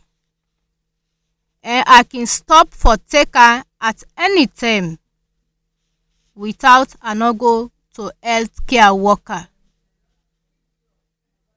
and 1.63 1.83
I 1.87 2.03
kin 2.03 2.25
stop 2.25 2.69
for 2.73 2.97
take 2.97 3.35
am 3.35 3.63
at 3.79 4.03
anytime 4.17 4.97
without 6.35 6.95
I 7.01 7.13
no 7.13 7.33
go 7.33 7.71
to 7.95 8.11
health 8.23 8.65
care 8.67 8.93
worker. 8.93 9.47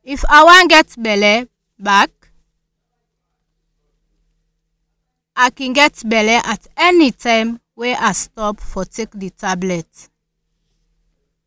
If 0.02 0.24
I 0.28 0.44
wan 0.44 0.68
get 0.68 0.94
belle 0.98 1.46
back, 1.78 2.10
I 5.42 5.48
kin 5.48 5.72
get 5.72 5.94
belle 6.04 6.36
at 6.44 6.66
anytime 6.76 7.60
wey 7.74 7.94
I 7.94 8.12
stop 8.12 8.60
for 8.60 8.84
take 8.84 9.10
the 9.12 9.30
tablet. 9.30 9.86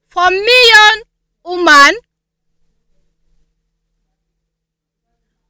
For 0.08 0.32
million 0.32 0.95
woman 1.45 1.93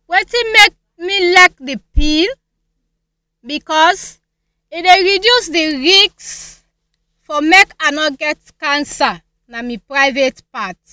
wetin 0.09 0.45
make 0.57 0.75
me 0.97 1.33
like 1.33 1.55
the 1.57 1.77
pill 1.95 2.27
because 3.45 4.19
e 4.75 4.81
dey 4.81 4.99
reduce 5.11 5.47
the 5.47 5.65
risk 5.87 6.65
for 7.21 7.39
make 7.41 7.71
I 7.79 7.91
no 7.91 8.09
get 8.09 8.39
cancer 8.59 9.21
na 9.47 9.61
me 9.61 9.77
private 9.77 10.43
part 10.51 10.83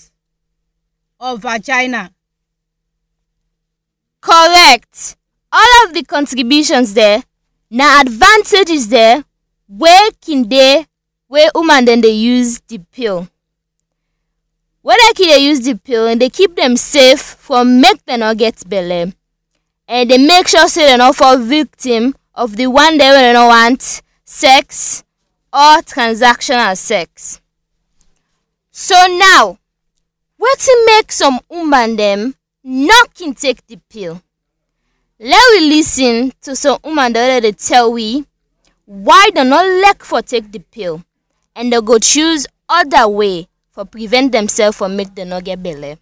or 1.18 1.36
vagina. 1.36 2.14
Correct! 4.20 5.16
All 5.50 5.72
of 5.84 5.94
the 5.94 6.04
contributions 6.04 6.94
there 6.94 7.24
na 7.70 8.00
advantages 8.00 8.88
there 8.88 9.24
wey 9.68 10.10
kin 10.20 10.42
dey 10.48 10.84
wey 11.28 11.48
woman 11.54 11.84
dem 11.84 12.00
dey 12.00 12.10
use 12.10 12.60
the 12.68 12.78
pill. 12.90 13.28
When 14.82 14.98
dem 14.98 15.14
kin 15.14 15.28
dey 15.28 15.38
use 15.50 15.60
the 15.60 15.74
pill, 15.76 16.06
and 16.06 16.20
they 16.20 16.30
keep 16.30 16.56
them 16.56 16.76
safe 16.76 17.20
from 17.22 17.80
make 17.80 18.04
dem 18.06 18.20
no 18.20 18.34
get 18.34 18.68
belle 18.68 19.12
and 19.88 20.10
they 20.10 20.18
make 20.18 20.48
sure 20.48 20.68
say 20.68 20.86
dem 20.88 20.98
no 20.98 21.12
fall 21.12 21.38
victim 21.38 22.14
of 22.34 22.56
the 22.56 22.66
one 22.66 22.98
dem 22.98 23.14
wey 23.14 23.22
dem 23.22 23.34
no 23.34 23.46
want 23.46 24.02
sex 24.24 25.04
or 25.52 25.78
transactional 25.82 26.76
sex. 26.76 27.40
So 28.70 28.94
now, 29.08 29.58
wetin 30.40 30.86
make 30.86 31.12
some 31.12 31.38
woman 31.48 31.96
dem 31.96 32.34
no 32.64 32.94
kin 33.14 33.34
take 33.34 33.64
the 33.66 33.76
pill? 33.88 34.22
Let 35.22 35.60
we 35.60 35.68
listen 35.68 36.32
to 36.40 36.56
some 36.56 36.78
woman 36.82 37.12
wey 37.12 37.40
dey 37.40 37.52
tell 37.52 37.92
we 37.92 38.24
why 38.86 39.28
they 39.34 39.44
not 39.44 39.66
like 39.84 40.02
for 40.02 40.22
take 40.22 40.50
the 40.50 40.60
pill 40.60 41.04
and 41.54 41.70
they 41.70 41.78
go 41.82 41.98
choose 41.98 42.46
other 42.70 43.06
way 43.06 43.46
for 43.70 43.84
prevent 43.84 44.32
themselves 44.32 44.78
from 44.78 44.96
make 44.96 45.14
dem 45.14 45.28
no 45.28 45.42
get 45.42 45.62
belle. 45.62 45.98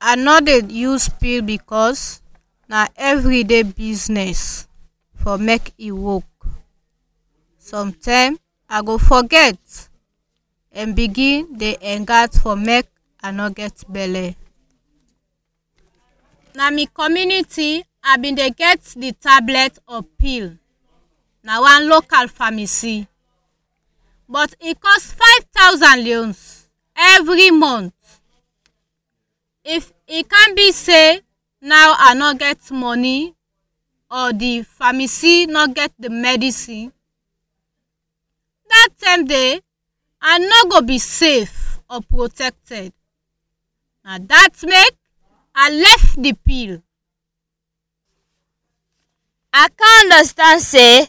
I 0.00 0.16
no 0.16 0.40
dey 0.40 0.62
use 0.68 1.08
pill 1.10 1.42
because 1.42 2.20
na 2.68 2.88
everyday 2.96 3.62
business 3.62 4.66
for 5.14 5.38
make 5.38 5.72
e 5.78 5.92
work. 5.92 6.26
Sometime 7.58 8.36
I 8.68 8.82
go 8.82 8.98
forget 8.98 9.58
and 10.72 10.96
begin 10.96 11.56
dey 11.56 11.76
engard 11.80 12.32
for 12.34 12.56
make 12.56 12.86
I 13.22 13.30
no 13.30 13.48
get 13.50 13.84
belle. 13.88 14.34
Na 16.56 16.70
me 16.70 16.84
community 16.86 17.84
I 18.02 18.16
bin 18.22 18.34
dey 18.34 18.50
get 18.50 18.80
the 18.96 19.12
tablet 19.12 19.78
or 19.86 20.02
pill. 20.02 20.56
Na 21.44 21.60
one 21.60 21.84
local 21.88 22.28
pharmacy. 22.28 23.06
But 24.28 24.54
e 24.60 24.74
cost 24.74 25.14
five 25.20 25.44
thousand 25.56 26.04
leones 26.04 26.68
every 26.96 27.50
month. 27.50 27.92
If 29.64 29.92
e 30.08 30.22
come 30.22 30.54
be 30.54 30.72
say 30.72 31.20
now 31.60 31.94
I 31.98 32.14
no 32.14 32.32
get 32.34 32.58
money 32.70 33.34
or 34.10 34.32
the 34.32 34.62
pharmacy 34.62 35.46
no 35.46 35.66
get 35.68 35.92
the 35.98 36.08
medicine 36.10 36.92
dat 38.70 38.90
time 38.98 39.24
dey 39.26 39.60
i 40.22 40.38
no 40.38 40.70
go 40.70 40.80
be 40.80 40.98
safe 40.98 41.78
or 41.90 42.00
protected. 42.00 42.92
Na 44.04 44.18
dat 44.18 44.54
make 44.64 44.96
i 45.56 45.70
left 45.70 46.22
the 46.22 46.32
pill. 46.34 46.82
I 49.52 49.68
can 49.68 50.12
understand 50.12 50.60
say 50.60 51.08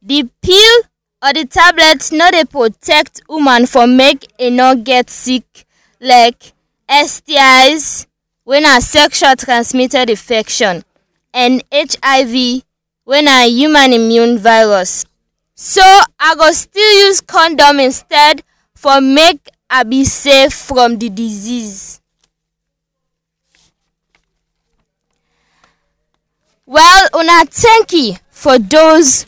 the 0.00 0.26
pill 0.40 0.76
or 1.22 1.34
the 1.34 1.44
tablet 1.44 2.08
no 2.12 2.30
dey 2.30 2.44
protect 2.44 3.20
woman 3.28 3.66
from 3.66 3.96
make 3.98 4.26
e 4.40 4.48
no 4.48 4.74
get 4.74 5.10
sick 5.10 5.66
like 6.00 6.52
stis 6.88 8.06
wey 8.46 8.60
na 8.60 8.78
sexual 8.78 9.36
transmitted 9.36 10.08
infection 10.08 10.82
and 11.34 11.62
hiv 11.70 12.32
wey 13.04 13.22
na 13.22 13.42
human 13.44 13.92
immune 13.92 14.38
virus. 14.38 15.04
So 15.54 15.82
i 16.18 16.34
go 16.34 16.50
still 16.52 17.06
use 17.08 17.20
condom 17.20 17.78
instead 17.80 18.42
for 18.74 19.02
make 19.02 19.50
i 19.68 19.82
be 19.82 20.04
safe 20.06 20.54
from 20.54 20.96
the 20.96 21.10
disease 21.10 21.99
well 26.70 27.08
una 27.16 27.44
thank 27.46 27.92
you 27.92 28.14
for 28.30 28.56
those 28.58 29.26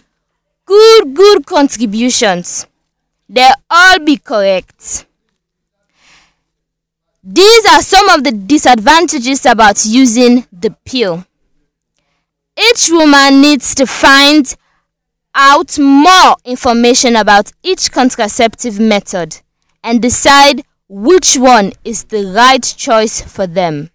good 0.65 1.15
good 1.15 1.45
contributions. 1.45 2.67
They 3.29 3.49
all 3.69 3.99
be 3.99 4.17
correct. 4.17 5.07
These 7.25 7.67
are 7.67 7.83
some 7.83 8.09
of 8.11 8.23
the 8.25 8.33
disadvantages 8.33 9.45
about 9.47 9.85
using 9.85 10.47
the 10.53 10.71
pill. 10.85 11.25
Each 12.57 12.91
woman 12.91 13.41
needs 13.41 13.75
to 13.75 13.87
find 13.87 14.55
out 15.35 15.79
more 15.79 16.37
information 16.45 17.17
about 17.17 17.51
each 17.63 17.91
contraceptive 17.91 18.79
method 18.79 19.41
and 19.83 20.01
decide 20.01 20.63
which 20.89 21.37
one 21.37 21.73
is 21.85 22.05
the 22.05 22.25
right 22.27 22.63
choice 22.77 23.21
for 23.21 23.47
them. 23.47 23.91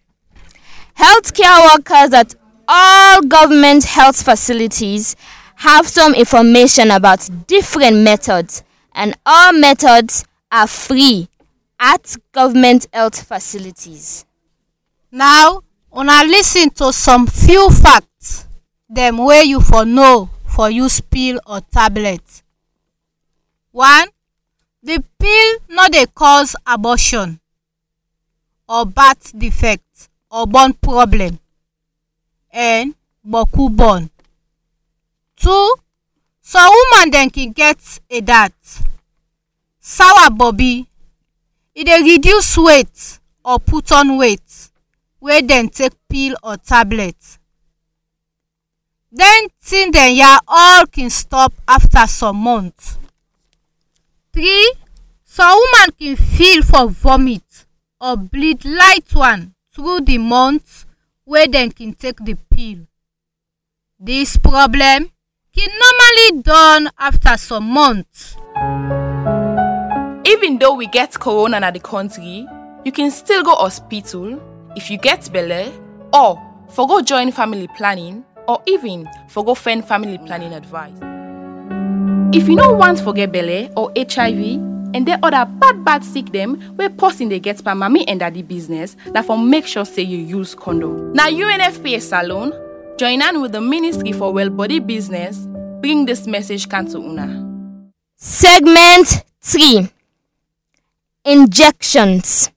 Healthcare 0.97 1.77
workers 1.77 2.11
at 2.13 2.35
all 2.67 3.21
government 3.21 3.83
health 3.85 4.21
facilities 4.23 5.15
have 5.55 5.87
some 5.87 6.13
information 6.13 6.91
about 6.91 7.27
different 7.47 7.97
methods 7.97 8.63
and 8.93 9.15
all 9.25 9.53
methods 9.53 10.25
are 10.51 10.67
free 10.67 11.27
at 11.79 12.15
government 12.31 12.87
health 12.93 13.23
facilities. 13.23 14.25
now 15.11 15.61
una 15.95 16.23
lis 16.25 16.53
ten 16.53 16.69
to 16.69 16.91
some 16.93 17.25
few 17.27 17.69
facts 17.69 18.45
dem 18.91 19.17
wey 19.17 19.43
you 19.43 19.61
for 19.61 19.85
know 19.85 20.29
for 20.45 20.69
use 20.69 21.01
pill 21.01 21.39
or 21.45 21.61
tablet. 21.61 22.21
one 23.71 24.07
the 24.83 25.03
pill 25.19 25.57
no 25.69 25.87
dey 25.89 26.05
cause 26.13 26.55
abortion 26.65 27.39
or 28.69 28.85
birth 28.85 29.37
defect 29.37 30.09
or 30.31 30.45
born 30.47 30.73
problem 30.73 31.39
and 32.57 32.95
boku 33.23 33.69
born. 33.69 34.09
two 35.35 35.75
some 36.41 36.71
woman 36.73 37.11
dem 37.11 37.29
kin 37.29 37.51
get 37.51 37.77
a 38.09 38.49
sour 39.79 40.29
bobby 40.31 40.87
e 41.75 41.83
dey 41.83 42.01
reduce 42.01 42.57
weight 42.57 43.19
or 43.45 43.59
put 43.59 43.91
on 43.91 44.17
weight 44.17 44.71
wey 45.21 45.41
dem 45.41 45.69
take 45.69 45.93
pill 46.09 46.35
or 46.41 46.57
tablet. 46.57 47.15
den 49.13 49.49
thing 49.61 49.91
dem 49.91 50.15
yarn 50.15 50.39
all 50.47 50.87
kin 50.87 51.11
stop 51.11 51.53
after 51.67 52.07
some 52.07 52.37
months. 52.37 52.97
three 54.33 54.73
some 55.25 55.53
woman 55.59 55.91
kin 55.99 56.15
feel 56.15 56.63
for 56.63 56.89
vomit 56.89 57.65
or 58.01 58.17
bleed 58.17 58.65
light 58.65 59.13
one 59.13 59.53
through 59.71 60.01
the 60.01 60.17
month 60.17 60.86
wey 61.27 61.45
dem 61.47 61.69
kin 61.71 61.93
take 61.93 62.23
the 62.23 62.35
pill. 62.49 62.87
this 63.99 64.37
problem 64.37 65.11
kin 65.53 65.69
normally 65.83 66.41
done 66.41 66.89
after 66.97 67.35
some 67.37 67.65
months. 67.65 68.37
Even 70.25 70.57
though 70.59 70.75
we 70.75 70.87
get 70.87 71.19
corona 71.19 71.59
na 71.59 71.71
the 71.71 71.79
country, 71.79 72.47
you 72.85 72.91
can 72.93 73.11
still 73.11 73.43
go 73.43 73.55
hospital 73.55 74.39
if 74.77 74.89
you 74.89 74.97
get 74.97 75.29
belle 75.33 75.67
or 76.13 76.39
for 76.69 76.87
go 76.87 77.01
join 77.01 77.31
family 77.31 77.67
planning 77.75 78.23
or 78.47 78.61
even 78.65 79.07
for 79.27 79.43
go 79.43 79.53
find 79.53 79.83
family 79.85 80.17
planning 80.19 80.53
advice. 80.53 80.95
If 82.33 82.47
you 82.47 82.55
no 82.55 82.71
want 82.71 82.99
forget 83.01 83.31
belle 83.33 83.67
or 83.75 83.91
HIV 83.97 84.76
and 84.97 85.05
there 85.07 85.19
other 85.21 85.45
bad 85.59 85.85
bad 85.85 86.03
sick 86.03 86.31
dem 86.31 86.57
wey 86.75 86.89
person 86.89 87.29
dey 87.29 87.39
get 87.39 87.63
per 87.63 87.73
mami 87.75 88.03
and 88.07 88.19
daddy 88.19 88.41
business 88.41 88.95
na 89.13 89.21
for 89.21 89.37
make 89.37 89.67
sure 89.67 89.85
say 89.85 90.01
you 90.01 90.17
use 90.17 90.55
condom. 90.55 91.13
Now 91.13 91.27
UNFPA 91.29 92.01
Salon 92.01 92.51
join 92.97 93.21
hand 93.21 93.39
with 93.41 93.51
the 93.51 93.61
Ministry 93.61 94.11
for 94.11 94.33
Well 94.33 94.49
Body 94.49 94.79
Business 94.79 95.37
bring 95.81 96.05
this 96.07 96.25
message 96.25 96.67
can 96.67 96.87
to 96.87 96.97
una. 96.97 97.27
Segment 98.15 99.23
3 99.41 99.87
Injections. 101.25 102.49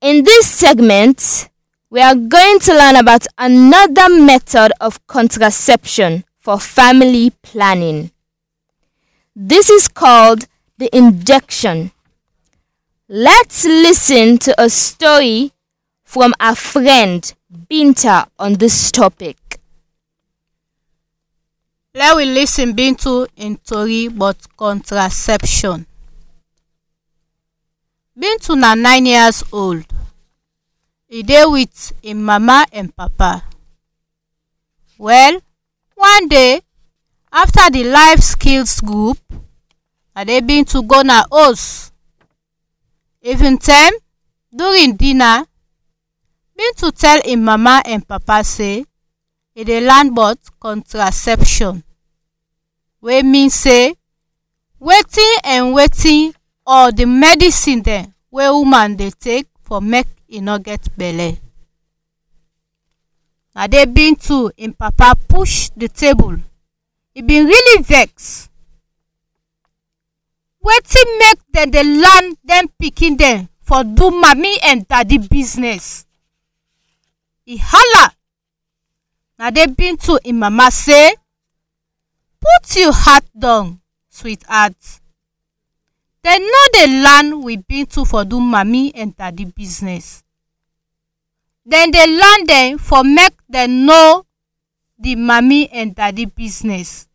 In 0.00 0.24
this 0.24 0.46
segment, 0.50 1.48
we 1.90 2.00
are 2.00 2.14
going 2.16 2.58
to 2.60 2.72
learn 2.74 2.96
about 2.96 3.26
another 3.36 4.08
method 4.08 4.72
of 4.80 5.06
contraception 5.06 6.24
for 6.40 6.58
family 6.58 7.30
planning. 7.42 8.10
This 9.40 9.70
is 9.70 9.86
called 9.86 10.48
the 10.78 10.90
injection. 10.92 11.92
Let's 13.08 13.64
listen 13.64 14.38
to 14.38 14.54
a 14.60 14.68
story 14.68 15.52
from 16.02 16.34
our 16.40 16.56
friend 16.56 17.22
Binta 17.70 18.26
on 18.36 18.54
this 18.54 18.90
topic. 18.90 19.36
let 21.94 22.16
we 22.16 22.24
listen 22.26 22.74
ten 22.74 22.76
bintu 22.76 23.26
im 23.36 23.56
tori 23.62 24.06
about 24.06 24.36
contraception. 24.56 25.86
bintu 28.18 28.58
na 28.58 28.74
nine 28.74 29.06
years 29.06 29.44
old 29.52 29.86
e 31.08 31.22
dey 31.22 31.44
with 31.46 31.92
im 32.02 32.24
mama 32.24 32.66
and 32.72 32.90
papa. 32.96 33.42
well 34.98 35.38
one 35.94 36.26
day 36.28 36.60
after 37.38 37.70
the 37.70 37.84
life 37.84 38.20
skills 38.20 38.80
group 38.80 39.18
ade 40.16 40.40
bintu 40.40 40.82
go 40.82 41.02
na 41.02 41.22
house. 41.30 41.92
evening 43.22 43.58
time 43.58 43.94
during 44.50 44.96
dinner 44.96 45.46
bintu 46.56 46.90
tell 46.92 47.20
im 47.24 47.44
mama 47.44 47.82
and 47.84 48.02
papa 48.08 48.42
say 48.44 48.84
e 49.54 49.64
dey 49.64 49.80
learn 49.80 50.08
about 50.08 50.38
contraception 50.58 51.82
wey 53.02 53.22
mean 53.22 53.50
say 53.50 53.94
wetin 54.80 55.34
and 55.44 55.74
wetin 55.76 56.34
or 56.66 56.90
the 56.92 57.06
medicine 57.06 57.82
dem 57.82 58.12
wey 58.34 58.50
woman 58.50 58.96
dey 58.96 59.10
take 59.10 59.46
for 59.62 59.80
make 59.80 60.08
e 60.28 60.40
no 60.40 60.58
get 60.58 60.82
belle. 60.98 61.38
na 63.54 63.66
dey 63.70 63.86
bintu 63.86 64.50
im 64.56 64.72
papa 64.74 65.14
push 65.28 65.70
the 65.76 65.86
table 65.88 66.34
e 67.18 67.22
bin 67.22 67.46
really 67.46 67.82
vex. 67.82 68.48
wetin 70.62 71.08
make 71.18 71.40
dem 71.52 71.70
dey 71.70 71.82
learn 71.82 72.34
dem 72.46 72.68
pikin 72.78 73.16
dem 73.18 73.48
for 73.60 73.82
do 73.84 74.10
mami 74.10 74.54
and 74.62 74.86
daddy 74.88 75.18
business. 75.18 76.06
e 77.46 77.56
hala 77.58 78.14
na 79.38 79.50
dey 79.50 79.66
bintu 79.66 80.14
im 80.24 80.38
mama 80.38 80.70
say 80.70 81.14
put 82.40 82.76
you 82.76 82.92
heart 82.92 83.24
down 83.34 83.80
sweetheart 84.10 84.76
dem 86.22 86.42
no 86.42 86.62
dey 86.72 86.86
learn 87.02 87.42
with 87.42 87.66
bintu 87.66 88.06
for 88.06 88.24
do 88.24 88.38
mami 88.40 88.92
and 88.94 89.16
daddy 89.16 89.44
business 89.44 90.22
dem 91.66 91.90
dey 91.90 92.06
learn 92.06 92.46
dem 92.46 92.78
for 92.78 93.02
make 93.02 93.34
dem 93.50 93.86
know 93.86 94.22
the 95.02 95.16
mami 95.16 95.66
and 95.72 95.94
daddy 95.98 96.26
business 96.26 97.07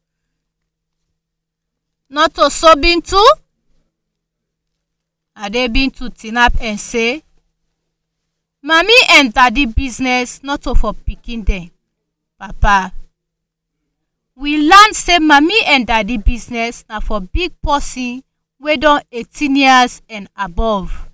not 2.13 2.33
to 2.35 2.49
so 2.49 2.69
bintu? 2.77 3.17
Ade 5.35 5.67
bintu 5.67 6.09
tinap 6.13 6.53
and 6.61 6.79
say 6.79 7.23
mami 8.63 8.93
and 9.09 9.33
daddy 9.33 9.65
business 9.65 10.39
not 10.43 10.61
to 10.61 10.75
for 10.75 10.93
pikin 10.93 11.43
dem 11.43 11.71
papa 12.37 12.93
we 14.37 14.57
learn 14.57 14.93
say 14.93 15.17
mami 15.17 15.57
and 15.65 15.87
daddy 15.87 16.17
business 16.17 16.85
na 16.87 16.99
for 17.01 17.19
big 17.19 17.51
person 17.65 18.21
wey 18.61 18.77
don 18.77 19.01
eighteen 19.11 19.55
years 19.57 20.01
and 20.07 20.29
above. 20.37 21.09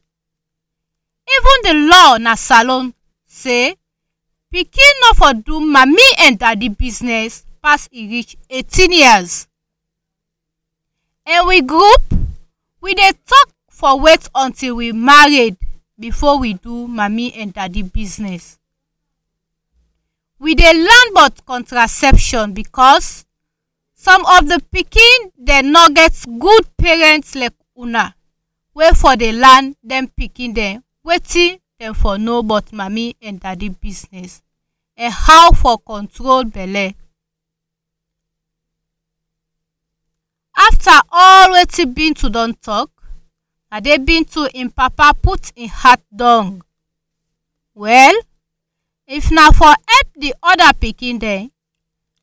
even 1.25 1.57
the 1.63 1.73
law 1.89 2.17
na 2.19 2.35
salon 2.35 2.93
say 3.25 3.73
pikin 4.53 4.93
no 5.07 5.13
for 5.15 5.33
do 5.33 5.59
mami 5.63 6.05
and 6.19 6.37
daddy 6.37 6.67
business 6.69 7.45
pass 7.63 7.87
e 7.91 8.05
reach 8.05 8.35
eighteen 8.51 8.91
years 8.91 9.48
and 11.29 11.47
we 11.47 11.61
group 11.61 12.01
we 12.81 12.93
dey 12.95 13.11
talk 13.25 13.49
for 13.69 13.99
wait 13.99 14.27
until 14.33 14.75
we 14.75 14.91
married 14.91 15.55
before 15.99 16.39
we 16.39 16.53
do 16.55 16.87
mami 16.87 17.31
and 17.37 17.53
daddy 17.53 17.83
business 17.83 18.57
we 20.39 20.55
dey 20.55 20.73
learn 20.73 21.07
about 21.11 21.45
contraception 21.45 22.53
because 22.53 23.25
some 23.93 24.25
of 24.25 24.47
the 24.47 24.59
pikin 24.73 25.31
dem 25.43 25.71
no 25.71 25.87
get 25.89 26.13
good 26.39 26.65
parents 26.77 27.35
like 27.35 27.53
una 27.77 28.15
wey 28.73 28.89
for 28.95 29.15
dey 29.15 29.31
learn 29.31 29.75
dem 29.85 30.07
pikin 30.07 30.53
dem 30.53 30.83
wetin 31.05 31.59
dem 31.79 31.93
for 31.93 32.17
know 32.17 32.39
about 32.39 32.65
mami 32.71 33.13
and 33.21 33.39
daddy 33.39 33.69
business 33.69 34.41
and 34.97 35.13
how 35.13 35.51
for 35.51 35.77
control 35.77 36.43
belle. 36.43 36.91
After 40.67 40.97
all 41.11 41.51
wetin 41.55 41.93
bintu 41.93 42.29
don 42.31 42.53
talk 42.53 42.89
ade 43.71 43.97
bintu 44.07 44.47
im 44.53 44.69
papa 44.69 45.13
put 45.13 45.51
im 45.55 45.69
heart 45.69 46.01
down. 46.11 46.61
Well 47.75 48.15
if 49.07 49.31
na 49.31 49.51
for 49.51 49.73
help 49.91 50.07
the 50.15 50.33
other 50.43 50.71
pikin 50.81 51.19
dem 51.19 51.49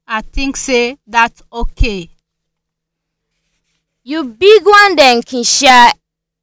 i 0.06 0.20
think 0.22 0.56
say 0.56 0.96
dat 1.08 1.32
okay. 1.52 2.10
you 4.04 4.22
big 4.24 4.62
one 4.64 4.94
dem 4.96 5.22
can 5.22 5.42
share 5.42 5.90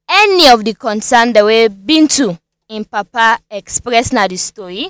any 0.10 0.50
of 0.50 0.64
the 0.66 0.74
concern 0.74 1.32
the 1.34 1.44
way 1.46 1.70
bintu 1.70 2.38
im 2.68 2.84
papa 2.86 3.40
express 3.50 4.12
na 4.14 4.28
the 4.28 4.38
story. 4.38 4.90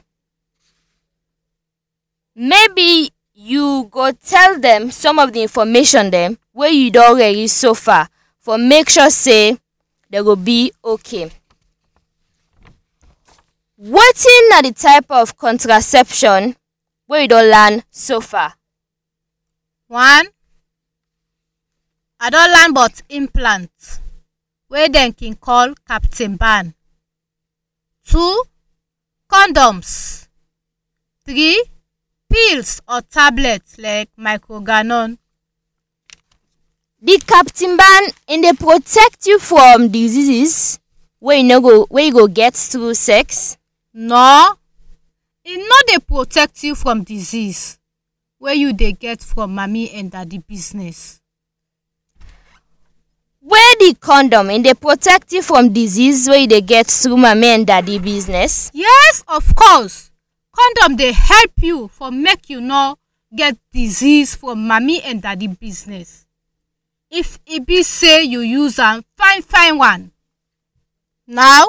Maybe 2.35 3.11
you 3.33 3.87
go 3.91 4.11
tell 4.11 4.57
dem 4.59 4.89
some 4.89 5.19
of 5.19 5.33
the 5.33 5.41
information 5.43 6.09
dem 6.09 6.37
wey 6.53 6.69
you 6.69 6.91
don 6.91 7.17
ready 7.17 7.47
so 7.47 7.73
far 7.73 8.07
for 8.39 8.57
make 8.57 8.87
sure 8.89 9.09
say 9.09 9.57
dem 10.11 10.23
go 10.23 10.35
be 10.35 10.71
okay. 10.85 11.31
wetin 13.79 14.49
na 14.49 14.61
the 14.61 14.71
type 14.71 15.09
of 15.09 15.35
contraception 15.37 16.55
wey 17.07 17.23
you 17.23 17.27
don 17.27 17.45
learn 17.49 17.81
so 17.89 18.21
far. 18.21 18.53
one 19.87 20.27
i 22.19 22.29
don 22.29 22.49
learn 22.51 22.69
about 22.71 23.01
implant 23.09 23.71
wey 24.69 24.87
dem 24.89 25.11
kin 25.11 25.35
call 25.35 25.73
captain 25.87 26.35
ban 26.37 26.73
two 28.05 28.43
condoms 29.27 30.27
three 31.25 31.63
pills 32.29 32.81
or 32.87 33.01
tablets 33.01 33.77
like 33.79 34.09
Microgynon 34.17 35.17
the 37.03 37.19
captain 37.27 37.75
ban 37.75 38.03
e 38.29 38.41
they 38.41 38.53
protect 38.53 39.27
you 39.27 39.37
from 39.37 39.89
diseases 39.89 40.79
where 41.19 41.37
you 41.37 41.43
no 41.43 41.59
go 41.59 41.85
wey 41.89 42.05
you 42.07 42.13
go 42.13 42.27
get 42.27 42.53
through 42.53 42.93
sex. 42.93 43.57
no 43.93 44.55
e 45.43 45.57
no 45.57 45.75
dey 45.87 45.99
protect 45.99 46.63
you 46.63 46.73
from 46.75 47.03
disease 47.03 47.77
wey 48.39 48.55
you 48.55 48.71
dey 48.71 48.93
get 48.93 49.19
from 49.21 49.53
mami 49.53 49.89
and 49.93 50.11
daddy 50.11 50.37
business. 50.37 51.19
wey 53.41 53.73
the 53.79 53.95
condom 53.99 54.49
e 54.51 54.59
dey 54.63 54.73
protect 54.73 55.33
you 55.33 55.41
from 55.41 55.73
disease 55.73 56.29
wey 56.29 56.43
you 56.49 56.61
get 56.61 56.87
through 56.87 57.17
mami 57.17 57.47
and 57.55 57.67
daddy 57.67 57.99
business. 57.99 58.71
yes 58.73 59.23
of 59.27 59.53
course 59.55 60.09
condom 60.55 60.95
dey 60.95 61.11
help 61.11 61.51
you 61.61 61.89
for 61.89 62.11
make 62.11 62.49
you 62.49 62.61
no 62.61 62.95
get 63.35 63.57
disease 63.73 64.35
from 64.35 64.59
mami 64.69 65.01
and 65.03 65.21
daddy 65.21 65.47
business 65.47 66.25
if 67.13 67.37
e 67.45 67.59
be 67.59 67.83
say 67.83 68.23
you 68.23 68.41
use 68.41 68.79
am 68.79 69.03
fine 69.15 69.41
fine 69.43 69.77
one. 69.77 70.11
now 71.27 71.67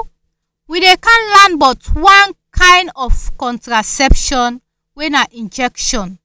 we 0.67 0.79
dey 0.79 0.95
kan 0.97 1.21
learn 1.33 1.53
about 1.61 1.85
one 1.93 2.33
kind 2.51 2.89
of 2.95 3.13
contraception 3.37 4.59
wey 4.95 5.09
na 5.09 5.25
injection. 5.31 6.17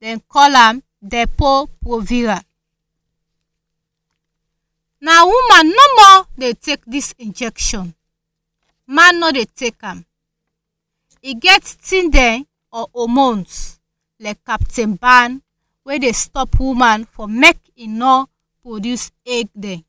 Dem 0.00 0.20
call 0.28 0.54
am 0.54 0.82
depo 1.02 1.66
provera 1.82 2.38
na 5.00 5.24
woman 5.26 5.66
no 5.74 5.84
more 5.98 6.26
dey 6.38 6.52
take 6.54 6.82
dis 6.86 7.12
injection. 7.18 7.94
Man 8.86 9.18
no 9.18 9.32
dey 9.32 9.46
take 9.50 9.82
am. 9.82 10.06
E 11.22 11.34
get 11.34 11.64
thing 11.64 12.10
dem 12.10 12.46
or 12.70 12.86
hormones 12.94 13.80
like 14.20 14.44
captain 14.46 14.94
ban 14.94 15.42
wey 15.86 15.98
dey 16.02 16.12
stop 16.12 16.58
woman 16.58 17.04
from 17.04 17.38
make 17.38 17.60
e 17.76 17.86
no 17.86 18.26
produce 18.62 19.12
egg 19.24 19.48
dem 19.54 19.84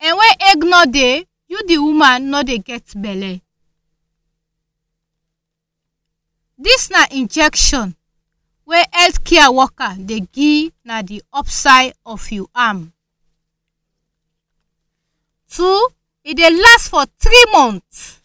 and 0.00 0.16
when 0.18 0.34
egg 0.40 0.64
no 0.64 0.84
dey 0.86 1.26
you 1.48 1.60
the 1.68 1.76
woman 1.78 2.30
no 2.30 2.42
dey 2.42 2.56
get 2.58 2.82
belle. 2.96 3.40
dis 6.58 6.88
na 6.90 7.04
injection 7.10 7.94
wey 8.66 8.84
healthcare 8.92 9.52
worker 9.52 9.92
dey 10.00 10.20
give 10.32 10.72
na 10.84 11.02
the 11.02 11.20
upside 11.34 11.92
of 12.06 12.32
you 12.32 12.48
arm. 12.54 12.92
two 15.50 15.88
e 16.24 16.32
dey 16.34 16.48
last 16.50 16.88
for 16.88 17.04
three 17.20 17.44
months. 17.52 18.20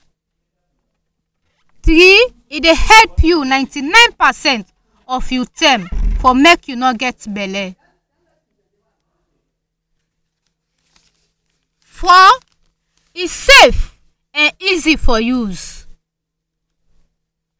three 1.83 2.23
e 2.49 2.59
dey 2.61 2.73
help 2.75 3.21
you 3.23 3.43
99 3.43 3.91
percent 4.17 4.67
of 5.07 5.29
you 5.31 5.43
term 5.45 5.83
for 6.19 6.35
make 6.35 6.67
you 6.67 6.75
no 6.75 6.93
get 6.93 7.25
belle. 7.33 7.75
four 11.81 12.29
e 13.13 13.27
safe 13.27 13.99
and 14.33 14.53
easy 14.59 14.95
for 14.95 15.19
use. 15.19 15.85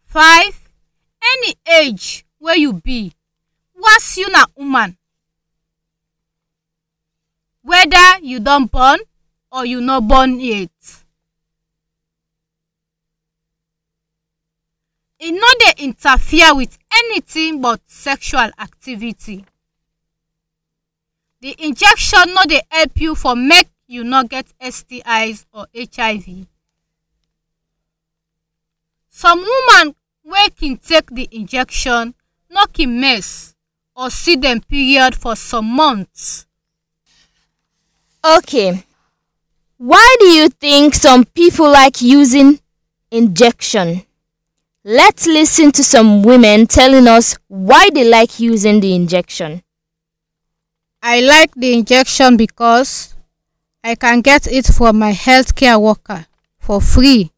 five 0.06 0.56
any 1.36 1.54
age 1.82 2.26
wey 2.40 2.56
you 2.58 2.74
be 2.74 3.14
once 3.76 4.18
you 4.18 4.30
na 4.32 4.46
woman 4.56 4.98
whether 7.64 8.20
you 8.22 8.40
don 8.40 8.66
born 8.66 9.00
or 9.52 9.66
you 9.66 9.82
no 9.82 10.02
born 10.02 10.40
yet. 10.40 10.99
E 15.20 15.32
no 15.32 15.48
dey 15.60 15.74
interfere 15.84 16.54
with 16.56 16.78
anything 16.92 17.62
but 17.62 17.82
sexual 17.88 18.50
activity. 18.58 19.46
the 21.42 21.56
injection 21.60 22.34
no 22.34 22.44
dey 22.48 22.62
help 22.70 23.00
you 23.02 23.16
for 23.16 23.36
make 23.36 23.70
you 23.88 24.04
no 24.04 24.24
get 24.24 24.48
stis 24.62 25.46
or 25.54 25.66
hiv. 25.74 26.48
some 29.10 29.40
woman 29.40 29.96
wey 30.24 30.50
kin 30.58 30.78
take 30.78 31.10
the 31.12 31.28
injection 31.32 32.14
no 32.50 32.66
kin 32.68 33.00
mess 33.00 33.56
or 33.96 34.10
see 34.10 34.36
dem 34.36 34.62
period 34.62 35.16
for 35.16 35.36
some 35.36 35.66
months. 35.66 36.46
okay 38.24 38.84
why 39.78 40.16
do 40.20 40.28
you 40.28 40.50
think 40.50 40.94
some 40.94 41.24
people 41.24 41.70
like 41.72 42.02
using 42.02 42.60
injection. 43.12 44.04
Let's 44.84 45.28
listen 45.28 45.72
to 45.74 45.84
some 45.84 46.22
women 46.22 46.68
telling 46.68 47.08
us 47.08 47.38
why 47.48 47.90
they 47.94 48.08
like 48.10 48.40
using 48.40 48.80
the 48.80 48.96
injection. 48.96 49.62
I 51.02 51.22
like 51.22 51.54
the 51.56 51.74
injection 51.74 52.38
because 52.38 53.16
I 53.84 53.96
can 53.96 54.22
get 54.22 54.48
it 54.48 54.66
from 54.66 55.00
my 55.00 55.12
healthcare 55.12 55.82
worker 55.82 56.26
for 56.58 56.82
free. 56.82 57.32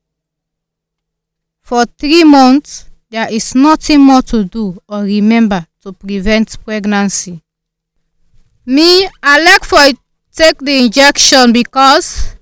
For 1.62 1.86
three 1.86 2.24
months, 2.24 2.90
there 3.10 3.32
is 3.32 3.54
nothing 3.56 4.02
more 4.02 4.22
to 4.24 4.44
do 4.44 4.80
or 4.90 5.04
remember 5.04 5.66
to 5.84 5.94
prevent 5.94 6.58
pregnancy. 6.64 7.42
Me, 8.66 9.08
I 9.22 9.44
like 9.44 9.64
for 9.64 9.80
take 10.32 10.60
the 10.60 10.86
injection 10.86 11.52
because 11.54 12.36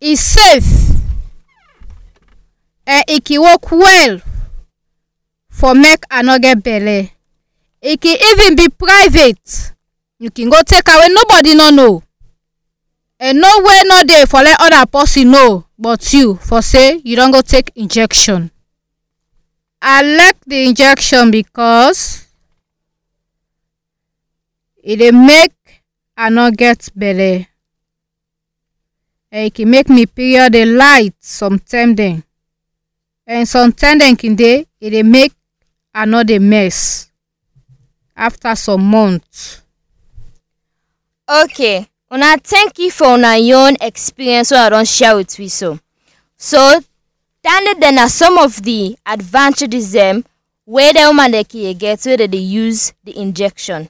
e 0.00 0.16
safe 0.16 0.81
e 3.08 3.20
can 3.20 3.40
work 3.40 3.70
well 3.72 4.20
for 5.48 5.74
make 5.74 6.04
I 6.10 6.22
no 6.22 6.38
get 6.38 6.62
belle. 6.62 7.08
E 7.82 7.96
can 7.96 8.16
even 8.32 8.56
be 8.56 8.68
private. 8.68 9.72
You 10.18 10.30
can 10.30 10.48
go 10.48 10.60
take 10.66 10.86
when 10.88 11.14
nobody 11.14 11.54
no 11.54 11.70
know. 11.70 12.02
And 13.18 13.40
no 13.40 13.48
way 13.62 13.82
no 13.84 14.02
dey 14.02 14.24
for 14.26 14.42
let 14.42 14.60
other 14.60 14.86
person 14.86 15.30
know 15.30 15.64
but 15.78 16.12
you 16.12 16.34
for 16.36 16.62
say 16.62 17.00
you 17.04 17.14
don 17.16 17.30
go 17.30 17.40
take 17.40 17.70
injection. 17.76 18.50
I 19.80 20.02
like 20.02 20.36
the 20.46 20.64
injection 20.66 21.30
because 21.30 22.26
e 24.82 24.96
dey 24.96 25.10
make 25.12 25.52
I 26.16 26.28
no 26.30 26.50
get 26.50 26.88
belle. 26.96 27.46
And 29.30 29.46
e 29.46 29.50
can 29.50 29.70
make 29.70 29.88
me 29.88 30.06
period 30.06 30.52
dey 30.52 30.64
light 30.66 31.14
sometime 31.20 31.94
dem. 31.94 32.24
And 33.32 33.48
sometime 33.48 33.96
dem 33.98 34.14
kin 34.20 34.34
dey 34.36 34.66
e 34.78 35.02
make 35.02 35.32
dey 36.26 36.38
mess 36.38 37.10
after 38.14 38.54
some 38.54 38.84
months. 38.84 39.62
Okay, 41.26 41.86
una 42.12 42.36
thank 42.36 42.78
you 42.78 42.90
for 42.90 43.14
una 43.14 43.38
own 43.56 43.76
experience 43.80 44.50
wey 44.50 44.58
I 44.58 44.68
don 44.68 44.84
share 44.84 45.16
with 45.16 45.38
we 45.38 45.48
so. 45.48 45.78
So, 46.36 46.78
tanda 47.42 47.74
dem 47.80 47.94
na 47.94 48.08
some 48.08 48.36
of 48.36 48.62
the 48.62 48.98
advantages 49.06 49.92
dem 49.92 50.24
wey 50.66 50.92
the 50.92 51.06
woman 51.06 51.30
dem 51.30 51.44
dey 51.48 51.72
get 51.72 52.02
dem 52.02 52.30
dey 52.30 52.36
use 52.36 52.92
the 53.02 53.16
injection. 53.18 53.88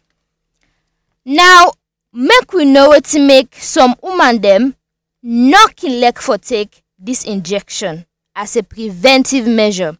Now, 1.24 1.72
make 2.12 2.52
we 2.52 2.64
know 2.64 2.90
wetin 2.90 3.26
make 3.26 3.56
some 3.56 3.96
woman 4.02 4.38
dem 4.38 4.76
no 5.20 5.66
kill 5.74 5.98
leg 5.98 6.20
for 6.20 6.38
take 6.38 6.84
this 6.96 7.24
injection 7.24 8.06
as 8.34 8.56
a 8.56 8.62
preventive 8.62 9.46
measure. 9.46 9.96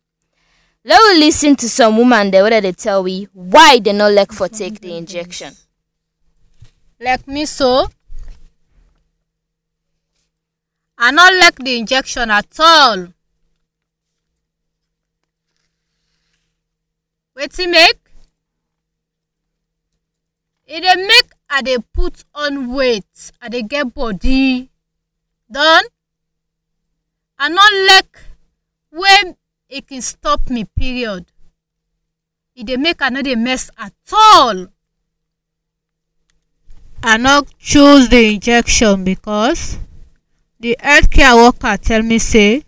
Let 0.84 1.00
we 1.12 1.20
listen 1.20 1.54
to 1.56 1.68
some 1.68 1.96
woman 1.96 2.30
wey 2.32 2.50
dem 2.50 2.62
dey 2.62 2.72
tell 2.72 3.02
we 3.04 3.28
why 3.32 3.78
they 3.78 3.92
not 3.92 4.12
like 4.12 4.32
for 4.32 4.48
take 4.48 4.80
the 4.80 4.96
injection. 4.96 5.54
like 7.00 7.26
me 7.26 7.44
so 7.46 7.88
i 10.98 11.10
not 11.10 11.32
like 11.34 11.56
the 11.56 11.78
injection 11.78 12.30
at 12.30 12.46
all. 12.60 13.08
Wetin 17.36 17.70
make 17.70 17.98
e 20.66 20.80
dey 20.80 20.96
make 20.96 21.30
i 21.48 21.62
dey 21.62 21.78
put 21.92 22.24
on 22.34 22.72
weight. 22.74 23.30
I 23.40 23.48
dey 23.48 23.62
get 23.62 23.94
body. 23.94 24.68
Done 25.50 25.84
i 27.44 27.48
no 27.48 27.62
like 27.90 28.18
when 29.00 29.34
e 29.68 29.80
kin 29.82 30.02
stop 30.02 30.48
me 30.50 30.62
period. 30.64 31.24
E 32.54 32.62
dey 32.68 32.76
make 32.76 33.02
i 33.02 33.08
no 33.10 33.22
dey 33.22 33.34
mess 33.34 33.64
at 33.86 33.94
all. 34.12 34.66
I 37.02 37.16
no 37.16 37.42
choose 37.58 38.08
the 38.08 38.22
injection 38.34 39.02
because 39.04 39.78
the 40.60 40.76
healthcare 40.80 41.34
worker 41.42 41.76
tell 41.88 42.02
me 42.02 42.18
say 42.18 42.62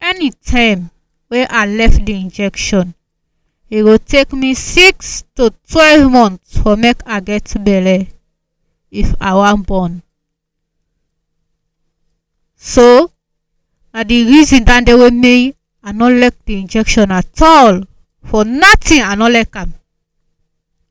anytime 0.00 0.90
wey 1.30 1.46
i 1.48 1.64
left 1.64 2.04
the 2.04 2.12
injection 2.24 2.92
e 3.70 3.80
go 3.82 3.96
take 3.96 4.32
me 4.34 4.52
six 4.52 5.24
to 5.34 5.50
twelve 5.72 6.12
months 6.12 6.58
for 6.60 6.76
make 6.76 7.00
i 7.06 7.18
get 7.20 7.54
belle 7.64 8.06
if 8.90 9.14
i 9.20 9.32
wan 9.34 9.62
born. 9.62 10.02
So 12.56 13.10
na 13.96 14.04
the 14.04 14.24
reason 14.28 14.60
dat 14.68 14.84
dey 14.84 14.92
wey 14.94 15.10
me 15.10 15.54
i 15.82 15.92
no 15.92 16.08
like 16.12 16.36
the 16.44 16.60
injection 16.60 17.10
at 17.10 17.40
all 17.40 17.80
for 18.22 18.44
nothing 18.44 19.00
i 19.00 19.14
no 19.16 19.26
like 19.26 19.56
am 19.56 19.72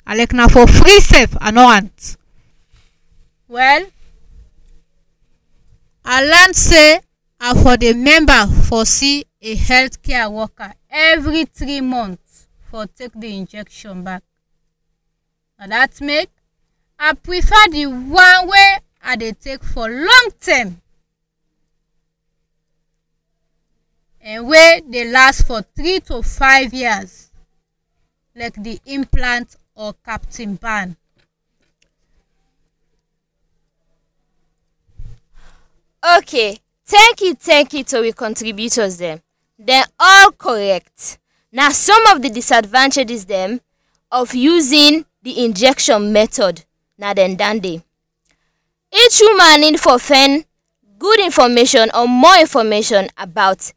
i 0.08 0.16
like 0.18 0.34
na 0.34 0.48
for 0.48 0.66
free 0.66 1.00
sef 1.00 1.38
i 1.40 1.52
no 1.52 1.66
want. 1.70 2.18
Well 3.48 3.86
i 6.04 6.24
learn 6.26 6.54
say 6.56 7.00
i 7.40 7.54
for 7.62 7.78
dey 7.78 7.94
member 7.94 8.48
for 8.66 8.86
see 8.88 9.24
a 9.40 9.56
healthcare 9.56 10.32
worker 10.32 10.74
every 10.90 11.46
three 11.46 11.82
months 11.82 12.48
for 12.72 12.88
take 12.88 13.14
the 13.14 13.38
injection 13.38 14.02
back. 14.04 14.24
Na 15.60 15.68
that 15.68 16.02
make 16.02 16.32
i 16.98 17.14
prefer 17.14 17.70
the 17.70 17.86
one 17.86 18.48
wey 18.50 18.78
i 19.04 19.16
dey 19.16 19.34
take 19.34 19.64
for 19.64 19.88
long 19.90 20.30
term 20.42 20.82
wey 24.26 24.82
dey 24.90 25.06
last 25.12 25.46
for 25.46 25.62
three 25.76 26.00
to 26.00 26.22
five 26.24 26.74
years 26.74 27.30
like 28.36 28.56
the 28.62 28.80
implant 28.86 29.56
or 29.76 29.94
captain 30.04 30.56
ban. 30.56 30.96
Okay, 36.18 36.58
thank 36.86 37.22
you, 37.22 37.34
thank 37.36 37.74
you 37.74 37.84
to 37.84 38.02
we 38.02 38.12
contributors 38.12 38.98
dem. 38.98 39.22
Dem 39.64 39.86
all 40.00 40.32
correct. 40.32 41.18
Na 41.52 41.70
some 41.70 42.06
of 42.08 42.22
the 42.22 42.30
disadvantages 42.30 43.26
dem 43.26 43.62
of 44.12 44.36
using 44.36 45.06
the 45.24 45.44
injection 45.46 46.12
method 46.12 46.66
na 46.98 47.14
dem 47.14 47.36
dan 47.36 47.60
dey. 47.60 47.82
Each 48.92 49.20
woman 49.22 49.62
need 49.62 49.80
for 49.80 49.98
find 50.00 50.46
good 51.00 51.20
information 51.20 51.90
or 51.94 52.08
more 52.08 52.38
information 52.40 53.08
about 53.18 53.72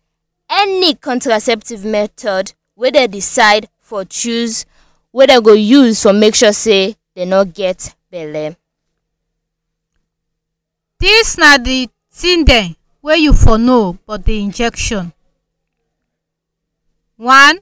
any 0.48 0.94
contraceptive 0.94 1.84
method 1.84 2.52
wey 2.76 2.90
dem 2.90 3.10
decide 3.10 3.68
for 3.80 4.04
choose 4.04 4.64
wey 5.12 5.26
dem 5.26 5.42
go 5.42 5.52
use 5.52 6.02
for 6.02 6.12
make 6.12 6.34
sure 6.34 6.52
say 6.52 6.96
dem 7.14 7.28
no 7.28 7.44
get 7.44 7.94
belle. 8.10 8.56
dis 11.00 11.36
na 11.38 11.58
the 11.58 11.88
thing 12.10 12.44
dem 12.44 12.74
wey 13.02 13.16
you 13.16 13.32
for 13.32 13.58
know 13.58 13.90
about 13.90 14.24
the 14.24 14.40
injection. 14.40 15.12
one 17.16 17.58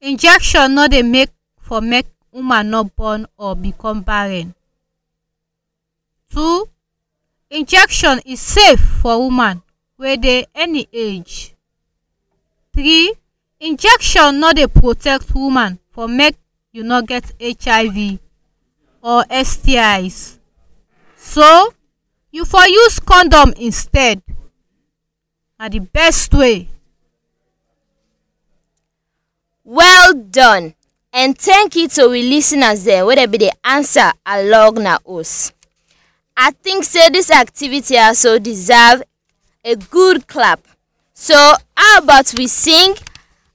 injection 0.00 0.74
no 0.74 0.88
dey 0.88 1.02
make 1.02 1.30
for 1.60 1.80
make 1.80 2.06
woman 2.32 2.70
no 2.70 2.84
born 2.84 3.26
or 3.36 3.56
become 3.56 4.02
barren. 4.02 4.54
two 6.32 6.68
injection 7.50 8.20
is 8.24 8.40
safe 8.40 8.80
for 8.80 9.18
woman 9.18 9.62
wey 9.98 10.16
dey 10.16 10.46
any 10.54 10.86
age. 10.92 11.51
Three 12.74 13.12
injection 13.60 14.40
no 14.40 14.52
dey 14.52 14.66
protect 14.66 15.34
woman 15.34 15.78
for 15.90 16.08
make 16.08 16.36
you 16.72 16.82
no 16.82 17.02
get 17.02 17.24
hiv 17.40 18.18
or 19.02 19.24
stis 19.24 20.38
so 21.16 21.72
you 22.30 22.44
for 22.44 22.66
use 22.66 22.98
condom 23.00 23.52
instead 23.56 24.22
na 25.58 25.68
the 25.68 25.78
best 25.78 26.34
way. 26.34 26.66
Well 29.64 30.14
done 30.14 30.74
and 31.12 31.38
thank 31.38 31.76
you 31.76 31.86
to 31.88 32.08
we 32.08 32.22
listeners 32.22 32.82
ten 32.84 33.04
ers 33.04 33.06
dem 33.06 33.06
wey 33.06 33.26
bin 33.26 33.40
dey 33.40 33.50
answer 33.62 34.10
along 34.26 34.82
na 34.82 34.98
us. 35.06 35.52
I 36.36 36.50
think 36.50 36.82
say 36.84 37.10
this 37.10 37.30
activity 37.30 37.96
also 37.98 38.38
deserve 38.40 39.02
a 39.64 39.76
good 39.76 40.26
clap. 40.26 40.66
So 41.22 41.36
how 41.76 41.98
about 42.02 42.34
we 42.36 42.48
sing 42.48 42.96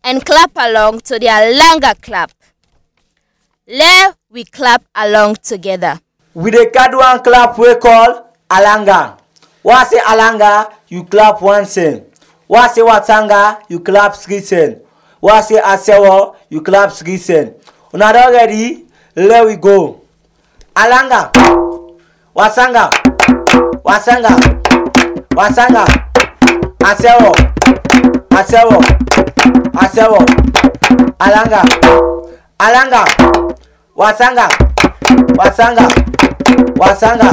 and 0.02 0.26
clap 0.26 0.52
along 0.56 1.02
to 1.02 1.20
the 1.20 1.26
Alanga 1.28 2.02
clap. 2.02 2.32
Let 3.68 4.16
we 4.32 4.46
clap 4.46 4.86
along 4.96 5.36
together. 5.44 6.00
we 6.34 6.50
dey 6.52 6.68
card 6.72 6.96
one 6.96 7.22
clap 7.22 7.58
we 7.60 7.76
call 7.76 8.32
alanga. 8.50 9.18
Wa 9.64 9.84
say 9.84 10.00
alanga? 10.00 10.72
You 10.88 11.04
clap 11.04 11.42
one 11.42 11.66
sen 11.66 12.06
wa 12.48 12.68
say 12.68 12.80
watanga? 12.84 13.60
You 13.68 13.82
clap 13.82 14.16
three 14.16 14.40
sen 14.40 14.80
wa 15.20 15.42
say 15.42 15.60
asewo? 15.60 16.38
You 16.50 16.62
clap 16.62 16.94
three 16.94 17.18
sen 17.18 17.54
una 17.94 18.14
don 18.14 18.32
ready? 18.32 18.86
Let 19.14 19.46
we 19.46 19.58
go. 19.58 20.00
Alanga. 20.74 21.32
Wasanga 22.34 22.90
wasanga 23.84 24.32
wasanga 25.36 25.84
asewo 26.80 27.57
asewo. 28.38 28.78
Asewo. 29.84 30.20
Alanga. 31.20 31.62
Alanga. 32.60 33.04
Wasanga. 33.96 34.48
Wasanga. 35.38 35.88
Wasanga. 36.82 37.30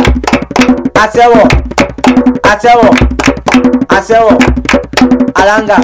Asewo. 0.95 1.43
Asewo. 2.43 2.89
Asewo. 3.89 4.39
Alanga. 5.35 5.79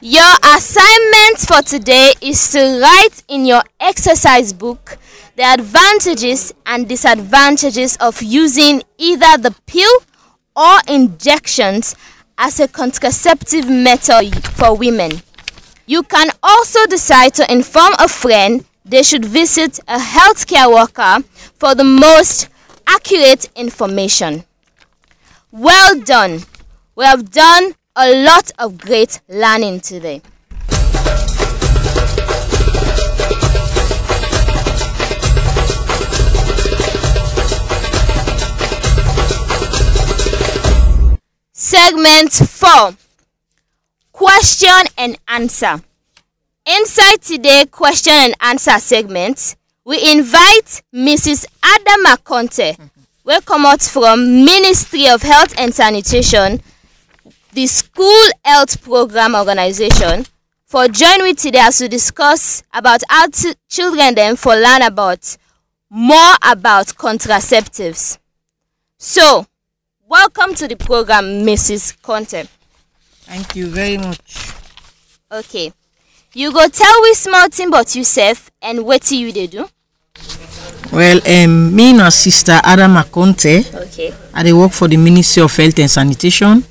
Your 0.00 0.34
assignment 0.56 1.38
for 1.38 1.62
today 1.62 2.12
is 2.20 2.50
to 2.52 2.80
write 2.80 3.22
in 3.28 3.46
your 3.46 3.62
exercise 3.80 4.52
book 4.52 4.98
the 5.36 5.44
advantages 5.44 6.52
and 6.66 6.88
disadvantages 6.88 7.96
of 7.96 8.22
using 8.22 8.82
either 8.98 9.38
the 9.38 9.54
pill 9.66 10.02
or 10.56 10.78
injections 10.88 11.94
as 12.44 12.58
a 12.58 12.66
contraceptive 12.66 13.68
method 13.70 14.44
for 14.48 14.76
women. 14.76 15.12
You 15.86 16.02
can 16.02 16.28
also 16.42 16.84
decide 16.86 17.34
to 17.34 17.50
inform 17.50 17.94
a 18.00 18.08
friend 18.08 18.64
they 18.84 19.04
should 19.04 19.24
visit 19.24 19.78
a 19.86 19.96
healthcare 19.96 20.68
worker 20.68 21.24
for 21.54 21.76
the 21.76 21.84
most 21.84 22.48
accurate 22.84 23.48
information. 23.54 24.44
Well 25.52 26.00
done. 26.00 26.40
We 26.96 27.04
have 27.04 27.30
done 27.30 27.74
a 27.94 28.24
lot 28.24 28.50
of 28.58 28.76
great 28.76 29.20
learning 29.28 29.80
today. 29.80 30.20
Segment 41.64 42.32
4 42.32 42.90
Question 44.10 44.82
and 44.98 45.16
Answer. 45.28 45.80
Inside 46.66 47.22
today 47.22 47.66
question 47.66 48.12
and 48.12 48.34
answer 48.40 48.80
segment, 48.80 49.54
we 49.84 50.10
invite 50.10 50.82
mrs 50.92 51.46
adama 51.62 52.16
conte 52.24 52.76
wey 53.22 53.38
out 53.48 53.80
from 53.80 54.44
ministry 54.44 55.06
of 55.06 55.22
health 55.22 55.54
and 55.56 55.72
sanitation 55.72 56.60
the 57.52 57.68
school 57.68 58.24
health 58.44 58.82
program 58.82 59.36
organisation 59.36 60.26
for 60.66 60.88
join 60.88 61.22
with 61.22 61.36
today 61.38 61.60
as 61.60 61.80
we 61.80 61.86
discuss 61.86 62.64
about 62.74 63.02
how 63.08 63.28
t- 63.28 63.54
children 63.68 64.14
dem 64.14 64.34
for 64.34 64.56
learn 64.56 64.82
about 64.82 65.36
more 65.88 66.34
about 66.42 66.86
contraceptives 66.88 68.18
so 68.98 69.46
welcome 70.12 70.54
to 70.54 70.68
the 70.68 70.76
program 70.76 71.24
mrs 71.42 71.96
conte. 72.02 72.44
Thank 73.22 73.56
you 73.56 73.66
very 73.68 73.96
much. 73.96 74.52
okay 75.32 75.72
you 76.34 76.52
go 76.52 76.68
tell 76.68 77.00
we 77.00 77.14
small 77.14 77.48
thing 77.48 77.68
about 77.68 77.96
yourself 77.96 78.50
and 78.60 78.80
wetin 78.80 79.18
you 79.20 79.32
dey 79.32 79.46
do. 79.46 79.66
Well, 80.92 81.16
um, 81.26 81.74
me 81.74 81.88
and 81.90 81.98
my 81.98 82.10
sister 82.10 82.52
Adama 82.62 83.10
Conte, 83.10 83.60
okay 83.74 84.12
I 84.34 84.52
work 84.52 84.72
for 84.72 84.86
the 84.86 84.98
Ministry 84.98 85.42
of 85.44 85.56
Health 85.56 85.78
and 85.78 85.90
Sanitation 85.90 86.62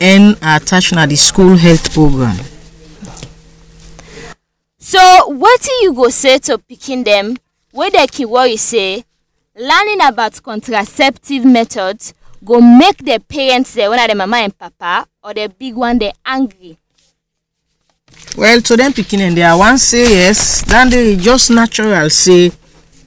and 0.00 0.36
I 0.42 0.56
attach 0.56 0.92
na 0.92 1.06
the 1.06 1.14
school 1.14 1.56
health 1.56 1.92
program. 1.94 2.36
so 4.76 4.98
wetin 5.30 5.82
you 5.82 5.94
go 5.94 6.08
say 6.08 6.38
to 6.38 6.58
pikin 6.58 7.04
dem 7.04 7.36
wey 7.72 7.90
dey 7.90 8.08
keep 8.08 8.28
worry 8.28 8.56
say? 8.56 9.04
Learning 9.54 10.00
about 10.02 10.42
contraceptive 10.42 11.44
methods 11.44 12.12
go 12.46 12.60
make 12.60 12.98
the 13.04 13.18
parents 13.18 13.74
one 13.76 13.98
of 13.98 14.08
the 14.08 14.14
mama 14.14 14.36
and 14.38 14.56
papa 14.56 15.06
or 15.22 15.34
the 15.34 15.48
big 15.58 15.74
one 15.74 15.98
they 15.98 16.12
angry 16.24 16.78
Well, 18.36 18.60
to 18.62 18.76
them 18.76 18.92
pikin 18.92 19.20
and 19.20 19.38
I 19.38 19.54
wan 19.54 19.78
say 19.78 20.04
yes, 20.28 20.62
then 20.62 20.90
they 20.90 21.16
just 21.16 21.50
natural 21.50 22.10
say, 22.10 22.52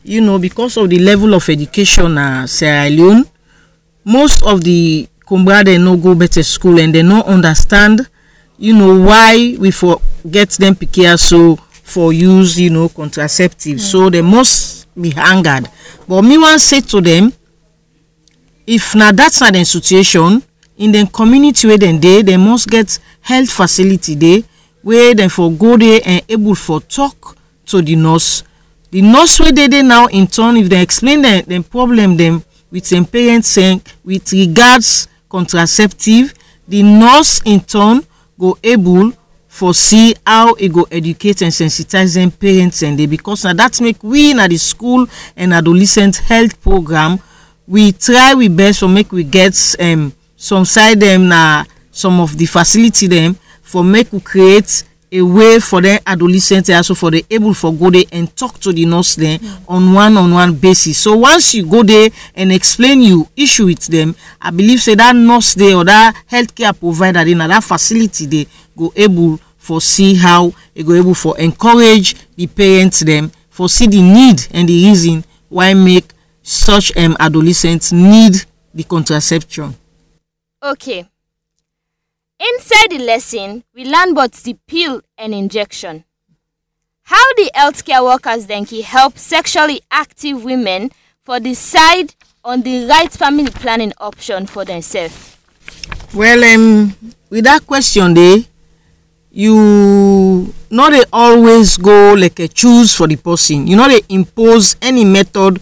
you 0.04 0.22
know, 0.22 0.40
because 0.40 0.76
of 0.78 0.90
the 0.90 0.98
level 1.00 1.34
of 1.36 1.48
education 1.50 2.16
na 2.16 2.46
Sierra 2.46 2.90
Leone, 2.90 3.26
most 4.04 4.42
of 4.44 4.64
the 4.64 5.08
Kumbra 5.28 5.64
they 5.64 5.78
no 5.78 5.98
go 5.98 6.16
better 6.16 6.42
school 6.42 6.80
and 6.80 6.94
they 6.96 7.04
no 7.04 7.22
understand, 7.24 8.08
you 8.58 8.74
know, 8.74 9.00
why 9.06 9.56
we 9.60 9.70
for 9.72 10.02
get 10.30 10.50
them 10.58 10.74
pikin 10.76 11.18
so 11.20 11.56
for 11.72 12.12
use, 12.12 12.60
you 12.60 12.70
know, 12.72 12.90
contraceptives. 12.90 13.86
Mm. 13.86 13.92
So 13.92 14.10
they 14.10 14.22
must 14.24 14.88
be 15.00 15.14
angered. 15.16 15.70
But 16.08 16.24
me 16.24 16.38
wan 16.40 16.58
say 16.58 16.82
to 16.82 17.02
them, 17.02 17.34
if 18.70 18.94
na 18.94 19.12
that 19.12 19.34
dem 19.52 19.66
situation 19.66 20.44
in 20.78 20.92
dem 20.92 21.08
community 21.08 21.68
wey 21.68 21.78
dem 21.78 22.00
dey 22.00 22.38
must 22.38 22.70
get 22.70 23.00
health 23.22 23.50
facility 23.50 24.16
dey 24.16 24.44
wey 24.84 25.14
dem 25.16 25.28
for 25.30 25.52
go 25.52 25.76
there 25.76 26.00
and 26.06 26.22
able 26.30 26.54
for 26.54 26.80
talk 26.82 27.36
to 27.66 27.82
the 27.82 27.96
nurse. 27.96 28.44
The 28.92 29.02
nurse 29.02 29.40
wey 29.40 29.52
dey 29.52 29.82
now 29.82 30.06
in 30.08 30.28
turn 30.28 30.56
if 30.58 30.70
dem 30.70 30.82
explain 30.82 31.22
dem 31.24 31.44
dem 31.46 31.64
problem 31.64 32.16
dem 32.16 32.44
with 32.72 32.88
dem 32.88 33.06
parents 33.06 33.58
eh, 33.58 33.80
with 34.06 34.32
regards 34.34 35.08
contraceptive 35.30 36.34
the 36.68 36.84
nurse 36.84 37.42
in 37.46 37.62
turn 37.62 38.04
go 38.38 38.56
able 38.64 39.14
for 39.48 39.74
see 39.74 40.14
how 40.28 40.54
e 40.60 40.70
go 40.70 40.86
educate 40.92 41.42
and 41.42 41.52
sensitize 41.52 42.14
dem 42.14 42.30
parents 42.30 42.82
dem 42.82 42.96
dey 42.96 43.08
because 43.08 43.44
na 43.46 43.54
that 43.54 43.82
make 43.82 43.98
we 44.04 44.32
na 44.36 44.48
the 44.48 44.58
school 44.60 45.08
and 45.36 45.54
adolescent 45.56 46.18
health 46.18 46.62
program 46.62 47.18
we 47.70 47.92
try 47.92 48.34
we 48.34 48.48
best 48.50 48.80
for 48.80 48.88
make 48.90 49.12
we 49.12 49.24
get 49.24 49.54
um, 49.80 50.12
some 50.36 50.66
side 50.66 51.00
dem 51.00 51.28
na 51.30 51.64
some 51.92 52.20
of 52.20 52.36
the 52.38 52.46
facility 52.46 53.08
dem 53.08 53.36
for 53.62 53.84
make 53.84 54.12
we 54.12 54.20
create 54.20 54.84
a 55.12 55.22
way 55.22 55.60
for 55.60 55.82
dem 55.82 56.00
adolescent 56.06 56.68
also 56.72 56.96
for 56.96 57.12
dey 57.12 57.24
able 57.30 57.54
for 57.54 57.72
go 57.74 57.90
there 57.92 58.04
and 58.12 58.36
talk 58.36 58.60
to 58.60 58.72
the 58.74 58.86
nurse 58.86 59.16
dem 59.16 59.40
on 59.68 59.94
one 59.94 60.18
on 60.18 60.32
one 60.34 60.54
basis. 60.56 60.98
So 60.98 61.16
once 61.18 61.54
you 61.54 61.66
go 61.68 61.84
there 61.84 62.10
and 62.36 62.52
explain 62.52 63.02
you 63.02 63.28
issue 63.36 63.66
with 63.68 63.86
dem 63.90 64.16
i 64.42 64.50
believe 64.50 64.82
say 64.82 64.96
that 64.96 65.16
nurse 65.16 65.54
dey 65.56 65.74
or 65.76 65.86
that 65.86 66.16
healthcare 66.32 66.74
provider 66.78 67.24
dey 67.24 67.36
na 67.36 67.48
that 67.48 67.64
facility 67.64 68.26
dey 68.26 68.48
go 68.76 68.92
able 68.96 69.40
for 69.58 69.80
see 69.82 70.16
how 70.16 70.52
e 70.74 70.82
go 70.84 70.94
able 70.96 71.14
for 71.14 71.38
encourage 71.38 72.16
the 72.36 72.48
parents 72.48 73.02
dem 73.06 73.32
for 73.50 73.70
see 73.70 73.86
the 73.88 74.02
need 74.02 74.48
and 74.54 74.70
the 74.70 74.86
reason 74.90 75.24
why 75.50 75.74
make 75.74 76.06
such 76.50 76.96
um, 76.98 77.16
adolescents 77.20 77.92
need 77.92 78.34
the 78.74 78.84
contraception. 78.84 79.76
okay. 80.64 81.08
Inside 82.40 82.92
the 82.92 83.00
lesson 83.00 83.64
we 83.76 83.84
learn 83.86 84.12
about 84.12 84.32
the 84.32 84.56
pill 84.66 85.02
and 85.18 85.34
injection. 85.36 86.06
How 87.04 87.34
the 87.36 87.52
healthcare 87.54 88.04
workers 88.04 88.46
then 88.48 88.66
can 88.66 88.82
help 88.82 89.18
sexually 89.18 89.82
active 89.92 90.44
women 90.44 90.90
for 91.24 91.40
decide 91.40 92.16
on 92.44 92.62
the 92.62 92.86
right 92.86 93.12
family 93.12 93.52
planning 93.52 93.92
option 94.00 94.46
for 94.48 94.64
themselves. 94.66 95.38
Well 96.16 96.44
um, 96.56 96.96
with 97.30 97.44
that 97.44 97.68
question 97.68 98.14
dey 98.14 98.46
you 99.32 100.52
no 100.72 100.90
dey 100.90 101.04
always 101.14 101.78
go 101.78 102.14
like 102.14 102.40
a 102.40 102.48
choose 102.48 102.96
for 102.96 103.06
the 103.08 103.18
person. 103.18 103.68
You 103.68 103.76
no 103.76 103.88
dey 103.88 104.02
impose 104.10 104.78
any 104.82 105.04
method 105.06 105.62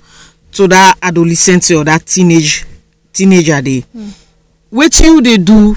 to 0.58 0.68
that 0.68 0.98
adolescent 1.02 1.70
or 1.72 1.84
that 1.84 2.06
teenage 2.06 2.66
teenager 3.14 3.62
dey. 3.62 3.84
Wetin 4.74 5.06
you 5.06 5.22
dey 5.22 5.38
do? 5.38 5.76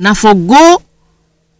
Na 0.00 0.14
for 0.14 0.34
go 0.34 0.82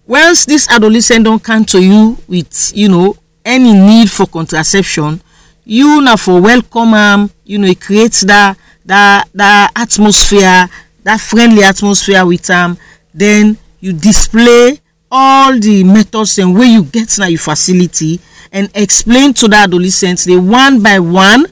once 0.07 0.45
this 0.47 0.69
adolescent 0.71 1.25
don 1.25 1.39
come 1.39 1.65
to 1.65 1.81
you 1.83 2.17
with 2.29 2.73
you 2.75 2.89
know 2.89 3.17
any 3.45 3.73
need 3.73 4.11
for 4.11 4.27
contraception 4.27 5.21
you 5.65 6.01
na 6.01 6.17
for 6.17 6.41
welcome 6.41 6.95
am 6.95 7.31
you 7.45 7.59
know 7.59 7.73
create 7.75 8.15
that 8.27 8.57
that 8.85 9.29
that 9.35 9.71
atmosphere 9.77 10.69
that 11.05 11.21
friendly 11.21 11.63
atmosphere 11.63 12.25
with 12.27 12.51
am. 12.51 12.77
Then 13.15 13.57
you 13.81 13.93
display 13.93 14.81
all 15.11 15.59
the 15.59 15.85
methods 15.85 16.35
dem 16.37 16.53
wey 16.55 16.67
you 16.67 16.83
get 16.85 17.17
na 17.19 17.27
your 17.27 17.39
facility 17.39 18.19
and 18.53 18.71
explain 18.75 19.33
to 19.35 19.47
that 19.49 19.69
adolescent 19.69 20.25
dey 20.27 20.37
one 20.37 20.83
by 20.83 20.99
one 20.99 21.47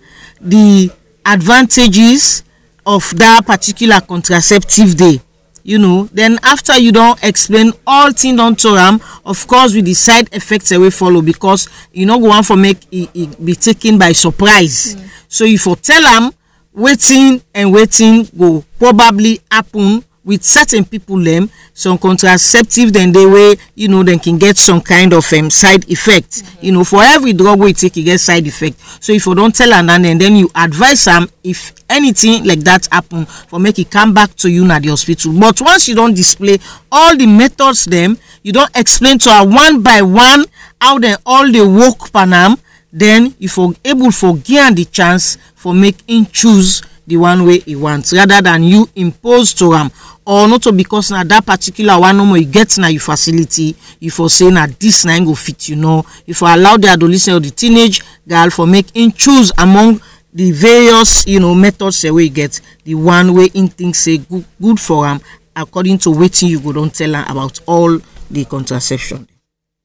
the 0.49 0.91
advantages 1.25 2.45
of 2.85 3.03
that 3.17 3.45
particular 3.47 4.01
contraceptive 4.01 4.97
day 4.97 5.21
you 5.67 5.79
know. 5.79 6.05
Then 6.13 6.39
after 6.45 6.79
you 6.79 6.93
don 6.93 7.17
explain 7.23 7.73
all 7.87 8.13
thing 8.13 8.37
don 8.37 8.55
to 8.57 8.69
am 8.69 9.01
of 9.25 9.47
course 9.49 9.75
with 9.75 9.85
the 9.85 9.95
side 9.95 10.29
effects 10.33 10.71
wey 10.71 10.91
follow 10.91 11.21
because 11.21 11.69
you 11.93 12.07
no 12.07 12.19
go 12.21 12.29
wan 12.29 12.45
for 12.45 12.57
make 12.57 12.79
e 12.93 13.09
e 13.13 13.27
be 13.45 13.55
taken 13.55 13.99
by 13.99 14.13
surprise. 14.13 14.97
So 15.29 15.45
you 15.45 15.59
for 15.59 15.75
tell 15.77 16.05
am 16.07 16.31
wetin 16.75 17.43
and 17.53 17.75
wetin 17.75 18.31
go 18.39 18.65
probably 18.79 19.41
happen 19.51 20.05
with 20.27 20.43
certain 20.45 20.85
people 20.85 21.23
dem 21.23 21.49
some 21.73 21.97
contraceptive 21.97 22.91
dem 22.93 23.13
dey 23.13 23.25
wey 23.27 23.55
you 23.77 23.87
know 23.89 24.03
dem 24.03 24.19
can 24.19 24.37
get 24.39 24.57
some 24.59 24.81
kind 24.81 25.13
of 25.13 25.33
um, 25.33 25.49
side 25.51 25.89
effect. 25.89 26.43
You 26.61 26.73
know 26.73 26.85
for 26.85 27.03
every 27.03 27.33
drug 27.33 27.61
you 27.61 27.73
take 27.73 27.97
e 27.97 28.03
get 28.03 28.19
side 28.21 28.47
effect. 28.47 28.79
So 29.01 29.13
if 29.13 29.25
you 29.25 29.35
don 29.35 29.53
tell 29.53 29.73
and 29.73 29.89
then 30.21 30.37
you 30.37 30.51
advise 30.55 31.07
am 31.07 31.29
if 31.45 31.73
anything 31.89 32.45
like 32.45 32.61
that 32.61 32.89
happen 32.91 33.25
for 33.27 33.61
make 33.61 33.79
e 33.79 33.85
come 33.85 34.13
back 34.13 34.35
to 34.37 34.51
you 34.51 34.65
na 34.65 34.81
the 34.81 34.89
hospital. 34.89 35.33
But 35.39 35.61
once 35.61 35.87
you 35.89 35.95
don 35.95 36.13
display 36.13 36.59
all 36.91 37.17
the 37.17 37.27
methods 37.27 37.85
dem 37.85 38.19
you 38.43 38.53
don 38.53 38.69
explain 38.75 39.19
to 39.21 39.31
her 39.31 39.47
one 39.47 39.81
by 39.83 40.03
one 40.03 40.45
how 40.81 40.99
dem 40.99 41.19
all 41.25 41.49
dey 41.51 41.65
work 41.65 42.13
pan 42.13 42.33
am 42.33 42.57
then 42.93 43.35
you 43.39 43.49
for 43.49 43.75
able 43.85 44.11
for 44.11 44.37
am 44.49 44.75
the 44.75 44.85
chance 44.91 45.37
for 45.55 45.73
make 45.75 46.01
him 46.09 46.27
choose 46.27 46.83
the 47.07 47.17
one 47.17 47.45
wey 47.47 47.63
e 47.67 47.77
want 47.77 48.11
rather 48.13 48.41
than 48.43 48.63
you 48.65 48.89
impose 48.97 49.55
to 49.55 49.73
am 49.75 49.91
or 50.27 50.49
not 50.49 50.63
to 50.63 50.73
because 50.73 51.11
na 51.11 51.23
that 51.25 51.47
particular 51.47 51.99
one 52.01 52.17
no 52.17 52.25
more 52.25 52.39
you 52.39 52.47
get 52.47 52.77
na 52.79 52.89
your 52.89 53.01
facility 53.01 53.77
you 54.01 54.11
for 54.11 54.29
say 54.29 54.51
na 54.51 54.67
this 54.79 55.05
na 55.05 55.19
go 55.21 55.35
fit 55.35 55.69
you 55.69 55.77
know 55.77 56.05
you 56.27 56.35
for 56.35 56.49
allow 56.49 56.77
the 56.77 56.89
adolescent 56.89 57.37
or 57.37 57.41
the 57.41 57.51
teenage 57.51 58.03
girl 58.27 58.51
for 58.51 58.67
make 58.67 58.91
him 58.97 59.13
choose 59.13 59.53
among 59.59 60.01
the 60.33 60.51
various 60.53 61.27
you 61.27 61.39
know 61.41 61.55
methods 61.55 62.03
wey 62.05 62.25
you 62.25 62.31
get 62.31 62.61
the 62.85 62.95
one 62.95 63.33
wey 63.35 63.49
him 63.49 63.69
think 63.69 63.95
say 63.95 64.19
good 64.19 64.45
good 64.61 64.81
for 64.81 65.07
am 65.07 65.21
according 65.55 65.99
to 65.99 66.11
wetin 66.11 66.49
you 66.49 66.61
go 66.61 66.73
don 66.73 66.91
tell 66.91 67.15
am 67.15 67.31
about 67.31 67.59
all 67.67 67.99
the 68.31 68.45
contraception. 68.45 69.29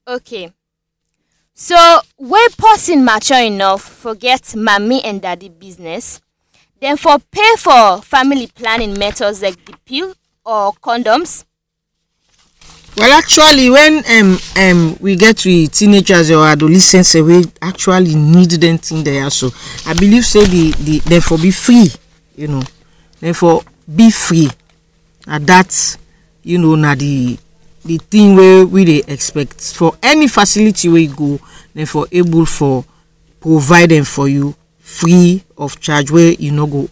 okay 0.07 0.51
so 1.53 1.99
wey 2.17 2.47
person 2.57 3.05
mature 3.05 3.39
enough 3.45 3.81
forget 3.83 4.41
mami 4.57 4.99
and 5.03 5.21
daddy 5.21 5.49
business 5.49 6.19
for 6.97 7.19
pay 7.31 7.55
for 7.57 8.01
family 8.01 8.47
planning 8.47 8.97
methods 8.97 9.41
like 9.41 9.63
the 9.65 9.73
pill 9.85 10.13
or 10.45 10.73
condoms. 10.73 11.45
Well 12.97 13.13
actually 13.13 13.69
when 13.69 14.03
um, 14.11 14.37
um, 14.57 14.97
we 14.99 15.15
get 15.15 15.37
to 15.37 15.67
teenagers 15.67 16.29
or 16.29 16.45
adolescents 16.45 17.13
we 17.15 17.45
actually 17.61 18.15
need 18.15 18.51
them 18.51 18.77
thing 18.79 19.01
there 19.03 19.29
so 19.29 19.49
i 19.87 19.93
believe 19.93 20.25
say 20.25 20.43
the 20.45 20.99
the 21.07 21.21
for 21.21 21.37
be 21.37 21.51
free 21.51 21.87
you 22.35 22.47
know 22.49 22.61
for 23.33 23.61
be 23.95 24.11
free 24.11 24.49
na 25.25 25.39
that's 25.39 25.97
you 26.43 26.57
know 26.57 26.75
na 26.75 26.93
the 26.93 27.39
the 27.85 27.97
thing 27.97 28.35
where 28.35 28.65
we 28.65 28.83
dey 28.85 29.03
expect. 29.07 29.73
For 29.73 29.95
any 30.03 30.27
facility 30.27 30.89
wey 30.89 31.01
you 31.07 31.15
go 31.15 31.39
dem 31.73 31.85
for 31.85 32.07
able 32.11 32.45
for 32.45 32.83
provide 33.39 34.05
for 34.05 34.27
you 34.27 34.53
free 34.79 35.43
of 35.61 35.79
charge 35.79 36.11
wey 36.11 36.35
you 36.39 36.51
no 36.51 36.65
go 36.67 36.89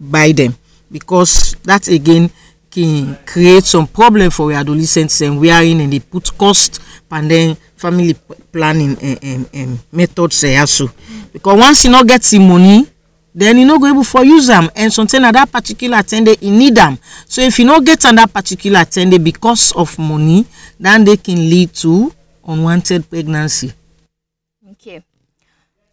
buy 0.00 0.32
them. 0.32 0.54
Because 0.90 1.54
that 1.64 1.88
again 1.88 2.30
can 2.70 3.16
create 3.26 3.64
some 3.64 3.86
problem 3.86 4.30
for 4.30 4.52
adolescents 4.52 5.20
and 5.20 5.40
wherein 5.40 5.80
and 5.80 5.92
they 5.92 6.00
put 6.00 6.36
cost 6.38 6.80
and 7.10 7.30
then 7.30 7.56
family 7.76 8.14
planning 8.52 8.96
um, 9.02 9.18
um, 9.22 9.46
um, 9.54 9.78
methods 9.92 10.42
uh, 10.44 10.56
also. 10.60 10.88
Because 11.32 11.58
once 11.58 11.84
you 11.84 11.90
no 11.90 12.02
get 12.04 12.22
the 12.22 12.38
money 12.38 12.86
then 13.34 13.58
you 13.58 13.66
no 13.66 13.78
go 13.78 13.86
able 13.86 14.04
for 14.04 14.24
use 14.24 14.48
am. 14.50 14.70
And 14.74 14.90
something 14.92 15.20
na 15.20 15.30
that 15.32 15.52
particular 15.52 16.02
ten 16.02 16.24
day 16.24 16.36
you 16.40 16.50
need 16.50 16.78
am. 16.78 16.98
So 17.26 17.42
if 17.42 17.58
you 17.58 17.64
no 17.66 17.80
get 17.80 18.04
am 18.04 18.16
that 18.16 18.32
particular 18.32 18.84
ten 18.84 19.10
because 19.22 19.72
of 19.72 19.98
money 19.98 20.46
then 20.80 21.04
they 21.04 21.16
can 21.16 21.36
lead 21.36 21.74
to 21.74 22.12
unwanted 22.46 23.08
pregnancy. 23.10 23.72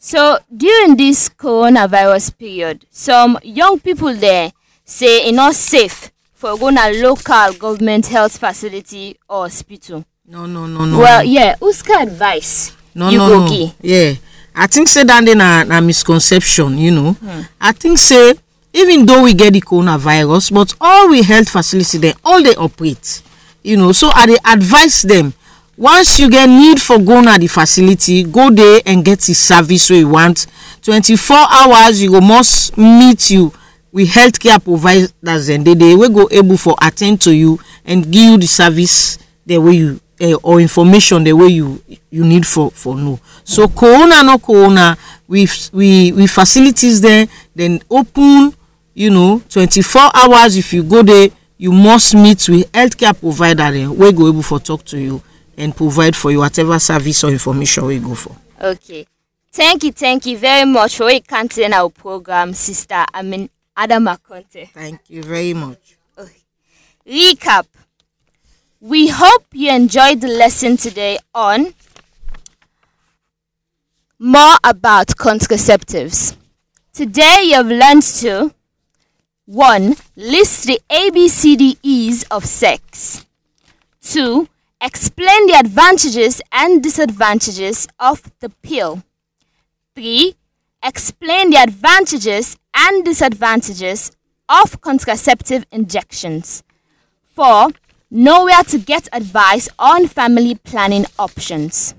So 0.05 0.37
during 0.55 0.97
this 0.97 1.29
coronavirus 1.29 2.37
period, 2.37 2.85
some 2.91 3.39
young 3.41 3.79
people 3.79 4.13
there 4.13 4.51
say 4.83 5.23
it's 5.29 5.31
not 5.35 5.55
safe 5.55 6.11
for 6.33 6.57
going 6.57 6.75
to 6.75 6.91
local 7.01 7.53
government 7.53 8.07
health 8.07 8.37
facility 8.37 9.17
or 9.29 9.43
hospital. 9.43 10.03
no 10.27 10.45
no 10.45 10.67
no 10.67 10.83
no. 10.83 10.97
Well, 10.99 11.23
yeah, 11.23 11.55
who's 11.57 11.81
advice 11.89 12.75
no 12.93 13.09
you 13.09 13.17
no 13.17 13.27
go 13.29 13.39
no 13.45 13.49
give? 13.49 13.75
yeah 13.81 14.13
i 14.53 14.67
think 14.67 14.89
say 14.89 15.03
that 15.05 15.23
dey 15.23 15.35
na 15.35 15.63
na 15.63 15.79
misconception 15.81 16.77
you 16.77 16.91
know 16.91 17.13
Hmm. 17.13 17.41
i 17.61 17.71
think 17.71 17.97
say 17.97 18.33
even 18.73 19.05
though 19.05 19.23
we 19.23 19.33
get 19.33 19.53
the 19.53 19.61
coronavirus 19.61 20.51
but 20.53 20.73
all 20.81 21.09
we 21.09 21.23
health 21.23 21.47
facility 21.49 21.97
there, 21.97 22.13
all 22.25 22.43
they 22.43 22.55
operate 22.55 23.23
you 23.63 23.77
know 23.77 23.93
so 23.93 24.09
i 24.13 24.25
dey 24.25 24.37
advise 24.45 25.01
dem 25.07 25.33
once 25.77 26.19
you 26.19 26.29
get 26.29 26.47
need 26.47 26.79
for 26.81 26.99
go 26.99 27.21
na 27.21 27.37
the 27.37 27.47
facility 27.47 28.23
go 28.23 28.49
there 28.51 28.81
and 28.85 29.03
get 29.03 29.19
the 29.21 29.33
service 29.33 29.89
wey 29.89 29.99
you 29.99 30.09
want. 30.09 30.45
Twenty-four 30.81 31.37
hours 31.49 32.01
you 32.01 32.11
go 32.11 32.21
must 32.21 32.77
meet 32.77 33.31
you 33.31 33.51
with 33.91 34.09
healthcare 34.09 34.63
providers 34.63 35.47
dem 35.47 35.63
dey 35.63 35.73
there 35.73 35.97
wey 35.97 36.09
go 36.09 36.27
able 36.31 36.57
for 36.57 36.75
at 36.81 36.95
ten 36.95 37.15
d 37.15 37.17
to 37.19 37.35
you 37.35 37.59
and 37.85 38.03
give 38.11 38.21
you 38.31 38.37
the 38.37 38.47
service 38.47 39.17
the 39.45 39.57
way 39.57 39.73
you 39.73 39.99
uh, 40.21 40.35
or 40.43 40.59
information 40.61 41.23
the 41.23 41.33
way 41.33 41.47
you 41.47 41.81
you 42.11 42.23
need 42.23 42.45
for 42.45 42.69
for 42.71 42.95
know. 42.95 43.19
So 43.43 43.67
corona 43.67 44.23
no 44.23 44.37
corona 44.37 44.97
we 45.27 45.47
we 45.71 46.11
we 46.11 46.27
facilities 46.27 47.01
there 47.01 47.27
then 47.55 47.81
open 47.89 48.53
you 48.93 49.09
know 49.09 49.41
twenty-four 49.49 50.11
hours. 50.13 50.55
If 50.55 50.73
you 50.73 50.83
go 50.83 51.01
there 51.01 51.29
you 51.57 51.71
must 51.71 52.13
meet 52.13 52.47
with 52.49 52.71
healthcare 52.73 53.17
provider 53.19 53.71
dem 53.71 53.97
wey 53.97 54.11
go 54.11 54.27
able 54.27 54.43
for 54.43 54.59
talk 54.59 54.83
to 54.85 54.99
you 54.99 55.21
and 55.57 55.75
provide 55.75 56.15
for 56.15 56.31
you 56.31 56.39
whatever 56.39 56.79
service 56.79 57.23
or 57.23 57.31
information 57.31 57.85
we 57.85 57.99
go 57.99 58.15
for. 58.15 58.35
Okay. 58.61 59.05
Thank 59.51 59.83
you, 59.83 59.91
thank 59.91 60.25
you 60.25 60.37
very 60.37 60.65
much 60.65 60.97
for 60.97 61.09
canceling 61.27 61.73
our 61.73 61.89
program, 61.89 62.53
sister. 62.53 63.05
I 63.13 63.21
mean, 63.21 63.49
Adama 63.77 64.17
Conte. 64.21 64.65
thank 64.73 65.09
you 65.09 65.21
very 65.23 65.53
much. 65.53 65.95
Recap. 67.07 67.65
We 68.79 69.09
hope 69.09 69.45
you 69.51 69.71
enjoyed 69.71 70.21
the 70.21 70.27
lesson 70.27 70.77
today 70.77 71.17
on 71.35 71.73
more 74.19 74.55
about 74.63 75.07
contraceptives. 75.07 76.35
Today 76.93 77.43
you 77.47 77.55
have 77.55 77.67
learned 77.67 78.03
to 78.21 78.53
1. 79.45 79.95
List 80.15 80.65
the 80.65 80.79
ABCDEs 80.89 82.25
of 82.31 82.45
sex. 82.45 83.25
2. 84.01 84.47
Explain 84.85 85.47
the 85.47 85.53
advantages 85.53 86.41
and 86.51 86.83
disadvantages 86.83 87.87
of 88.01 88.21
the 88.41 88.49
pill. 88.49 89.01
3. 89.95 90.35
Explain 90.83 91.51
the 91.51 91.55
advantages 91.55 92.57
and 92.75 93.05
disadvantages 93.05 94.11
of 94.49 94.81
contraceptive 94.81 95.65
injections. 95.71 96.63
4. 97.33 97.69
Know 98.11 98.43
where 98.43 98.63
to 98.65 98.77
get 98.77 99.07
advice 99.13 99.69
on 99.79 100.07
family 100.07 100.55
planning 100.55 101.05
options. 101.17 101.95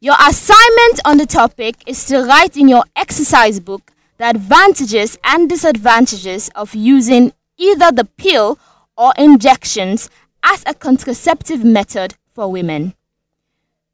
Your 0.00 0.16
assignment 0.26 1.00
on 1.04 1.18
the 1.18 1.26
topic 1.26 1.76
is 1.86 2.06
to 2.06 2.22
write 2.22 2.56
in 2.56 2.68
your 2.68 2.84
exercise 2.96 3.60
book 3.60 3.92
the 4.16 4.24
advantages 4.24 5.18
and 5.22 5.50
disadvantages 5.50 6.48
of 6.54 6.74
using 6.74 7.34
either 7.58 7.92
the 7.92 8.06
pill 8.06 8.58
or 8.96 9.12
injections 9.18 10.08
as 10.42 10.62
a 10.66 10.74
contraceptive 10.74 11.64
method 11.64 12.14
for 12.32 12.50
women. 12.50 12.94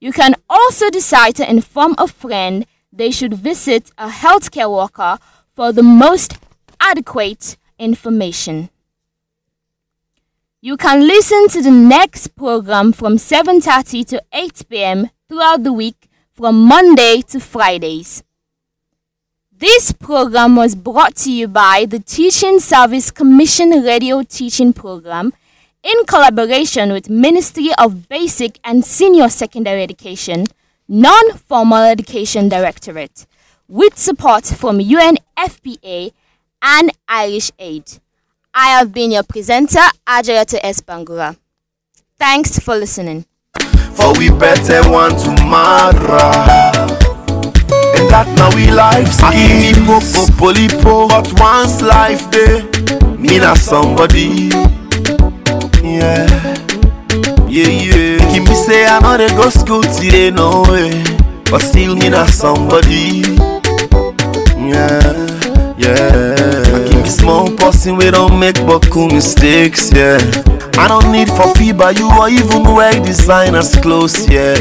You 0.01 0.13
can 0.13 0.35
also 0.51 0.91
decide 0.91 1.35
to 1.37 1.49
inform 1.49 1.95
a 1.99 2.07
friend 2.07 2.67
they 2.93 3.11
should 3.11 3.35
visit 3.35 3.91
a 3.99 4.09
healthcare 4.09 4.71
worker 4.71 5.19
for 5.55 5.73
the 5.73 5.83
most 5.83 6.39
adequate 6.79 7.57
information. 7.79 8.71
You 10.61 10.77
can 10.77 11.07
listen 11.07 11.49
to 11.49 11.63
the 11.63 11.71
next 11.71 12.37
program 12.37 12.93
from 12.93 13.17
7:30 13.17 14.05
to 14.07 14.23
8 14.33 14.63
p.m. 14.69 15.11
throughout 15.29 15.63
the 15.63 15.73
week 15.73 16.09
from 16.33 16.65
Monday 16.65 17.23
to 17.29 17.41
Fridays. 17.41 18.23
This 19.53 19.93
program 19.93 20.57
was 20.57 20.75
brought 20.75 21.17
to 21.25 21.33
you 21.33 21.49
by 21.49 21.87
the 21.87 21.99
Teaching 21.99 22.61
Service 22.61 23.11
Commission 23.11 23.71
Radio 23.83 24.23
Teaching 24.23 24.73
Program 24.73 25.33
in 25.85 26.05
collaboration 26.07 26.93
with 26.93 27.11
Ministry 27.11 27.69
of 27.79 28.09
Basic 28.09 28.59
and 28.65 28.85
Senior 28.85 29.29
Secondary 29.29 29.83
Education, 29.83 30.47
Non-Formal 30.89 31.83
Education 31.83 32.49
Directorate, 32.49 33.27
with 33.69 33.99
support 33.99 34.47
from 34.47 34.79
UNFPA 34.79 36.13
and 36.63 36.91
Irish 37.07 37.53
Aid. 37.59 37.85
I 38.55 38.69
have 38.69 38.95
been 38.95 39.11
your 39.13 39.25
presenter, 39.25 39.85
Ajayata 40.07 40.59
S. 40.63 40.81
Bangura. 40.81 41.37
Thanks 42.19 42.59
for 42.59 42.77
listening. 42.77 43.27
For 43.93 44.17
we 44.17 44.31
better 44.31 44.81
want 44.91 45.19
tomorrow. 45.19 46.33
And 47.97 48.09
that 48.11 48.33
now 48.39 48.55
we 48.57 48.71
life 48.71 49.13
skill. 49.13 50.01
Polipo, 50.39 51.09
but 51.09 51.31
once 51.39 51.83
life 51.83 52.31
day, 52.31 52.63
me 53.17 53.39
not 53.39 53.59
somebody. 53.59 54.64
Yeah, 55.85 56.27
yeah, 57.47 57.69
yeah. 57.69 58.19
Can 58.33 58.45
me 58.45 58.55
say 58.55 58.87
I 58.87 58.99
know 59.01 59.17
they 59.17 59.29
go 59.29 59.49
school 59.51 59.83
today, 59.83 60.31
no 60.31 60.63
way. 60.69 61.05
But 61.51 61.61
still 61.61 61.95
me 61.95 62.09
not 62.09 62.31
somebody. 62.31 63.23
Yeah, 64.59 65.03
yeah. 65.77 66.89
Give 66.89 67.03
me 67.03 67.09
small 67.09 67.51
person 67.55 67.97
we 67.97 68.11
don't 68.11 68.41
make 68.41 68.57
cool 68.91 69.09
mistakes, 69.09 69.93
yeah. 69.93 70.17
I 70.77 70.89
don't 70.89 71.13
need 71.13 71.29
for 71.29 71.53
FIBA, 71.55 71.99
you 71.99 72.09
or 72.19 72.29
even 72.29 72.65
wear 72.75 72.93
designers 73.05 73.77
clothes, 73.77 74.27
yeah. 74.29 74.57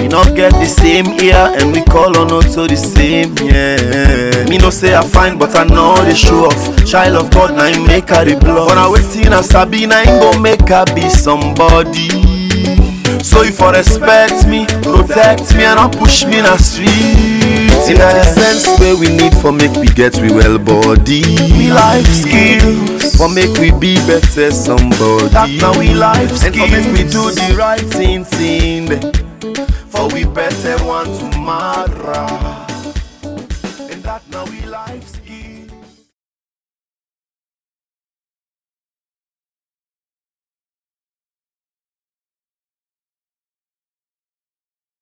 We 0.00 0.08
not 0.08 0.34
get 0.34 0.52
the 0.52 0.64
same 0.64 1.06
ear 1.20 1.52
and 1.60 1.72
we 1.72 1.82
call 1.84 2.16
on 2.16 2.32
auto 2.32 2.66
the 2.66 2.76
same, 2.76 3.36
yeah. 3.44 4.48
Me 4.48 4.56
no 4.56 4.70
say 4.70 4.94
I 4.94 5.04
fine, 5.06 5.38
but 5.38 5.54
I 5.54 5.64
know 5.64 5.94
the 6.02 6.14
show 6.14 6.46
off. 6.46 6.84
Child 6.86 7.16
of 7.16 7.30
God, 7.30 7.54
now 7.54 7.66
you 7.66 7.84
make 7.86 8.08
her 8.08 8.24
the 8.24 8.40
blood. 8.40 8.68
When 8.68 8.78
I 8.78 8.88
waiting, 8.88 9.32
I 9.32 9.42
sabi, 9.42 9.86
now 9.86 10.00
ain't 10.00 10.20
gon' 10.20 10.40
make 10.40 10.66
her 10.68 10.86
be 10.94 11.08
somebody. 11.10 12.08
So 13.20 13.42
if 13.44 13.60
you 13.60 13.68
respect 13.68 14.48
me, 14.48 14.64
protect 14.80 15.54
me, 15.54 15.64
and 15.68 15.76
not 15.76 15.92
push 15.92 16.24
me 16.24 16.38
in 16.38 16.44
the 16.48 16.56
street. 16.56 16.88
In 17.92 17.98
the 18.00 18.24
sense 18.24 18.80
where 18.80 18.96
we 18.96 19.08
need 19.14 19.34
for 19.36 19.52
make 19.52 19.72
we 19.76 19.86
get 19.92 20.16
we 20.20 20.32
well 20.32 20.58
body. 20.58 21.22
We 21.52 21.70
life 21.70 22.08
skills. 22.08 23.16
For 23.20 23.28
make 23.28 23.52
we 23.60 23.70
be 23.76 23.96
better 24.08 24.50
somebody. 24.50 25.28
That 25.28 25.50
now 25.60 25.76
we 25.78 25.92
life 25.92 26.32
skills. 26.32 26.56
And 26.56 26.56
for 26.56 26.68
make 26.72 26.88
we 26.96 27.04
do 27.04 27.28
the 27.36 27.54
right 27.58 27.84
thing, 27.92 28.24
thing. 28.24 28.88
For 30.00 30.08
we 30.14 30.24
better 30.24 30.82
want 30.86 31.08
tomorrow. 31.20 32.26
And 32.26 32.59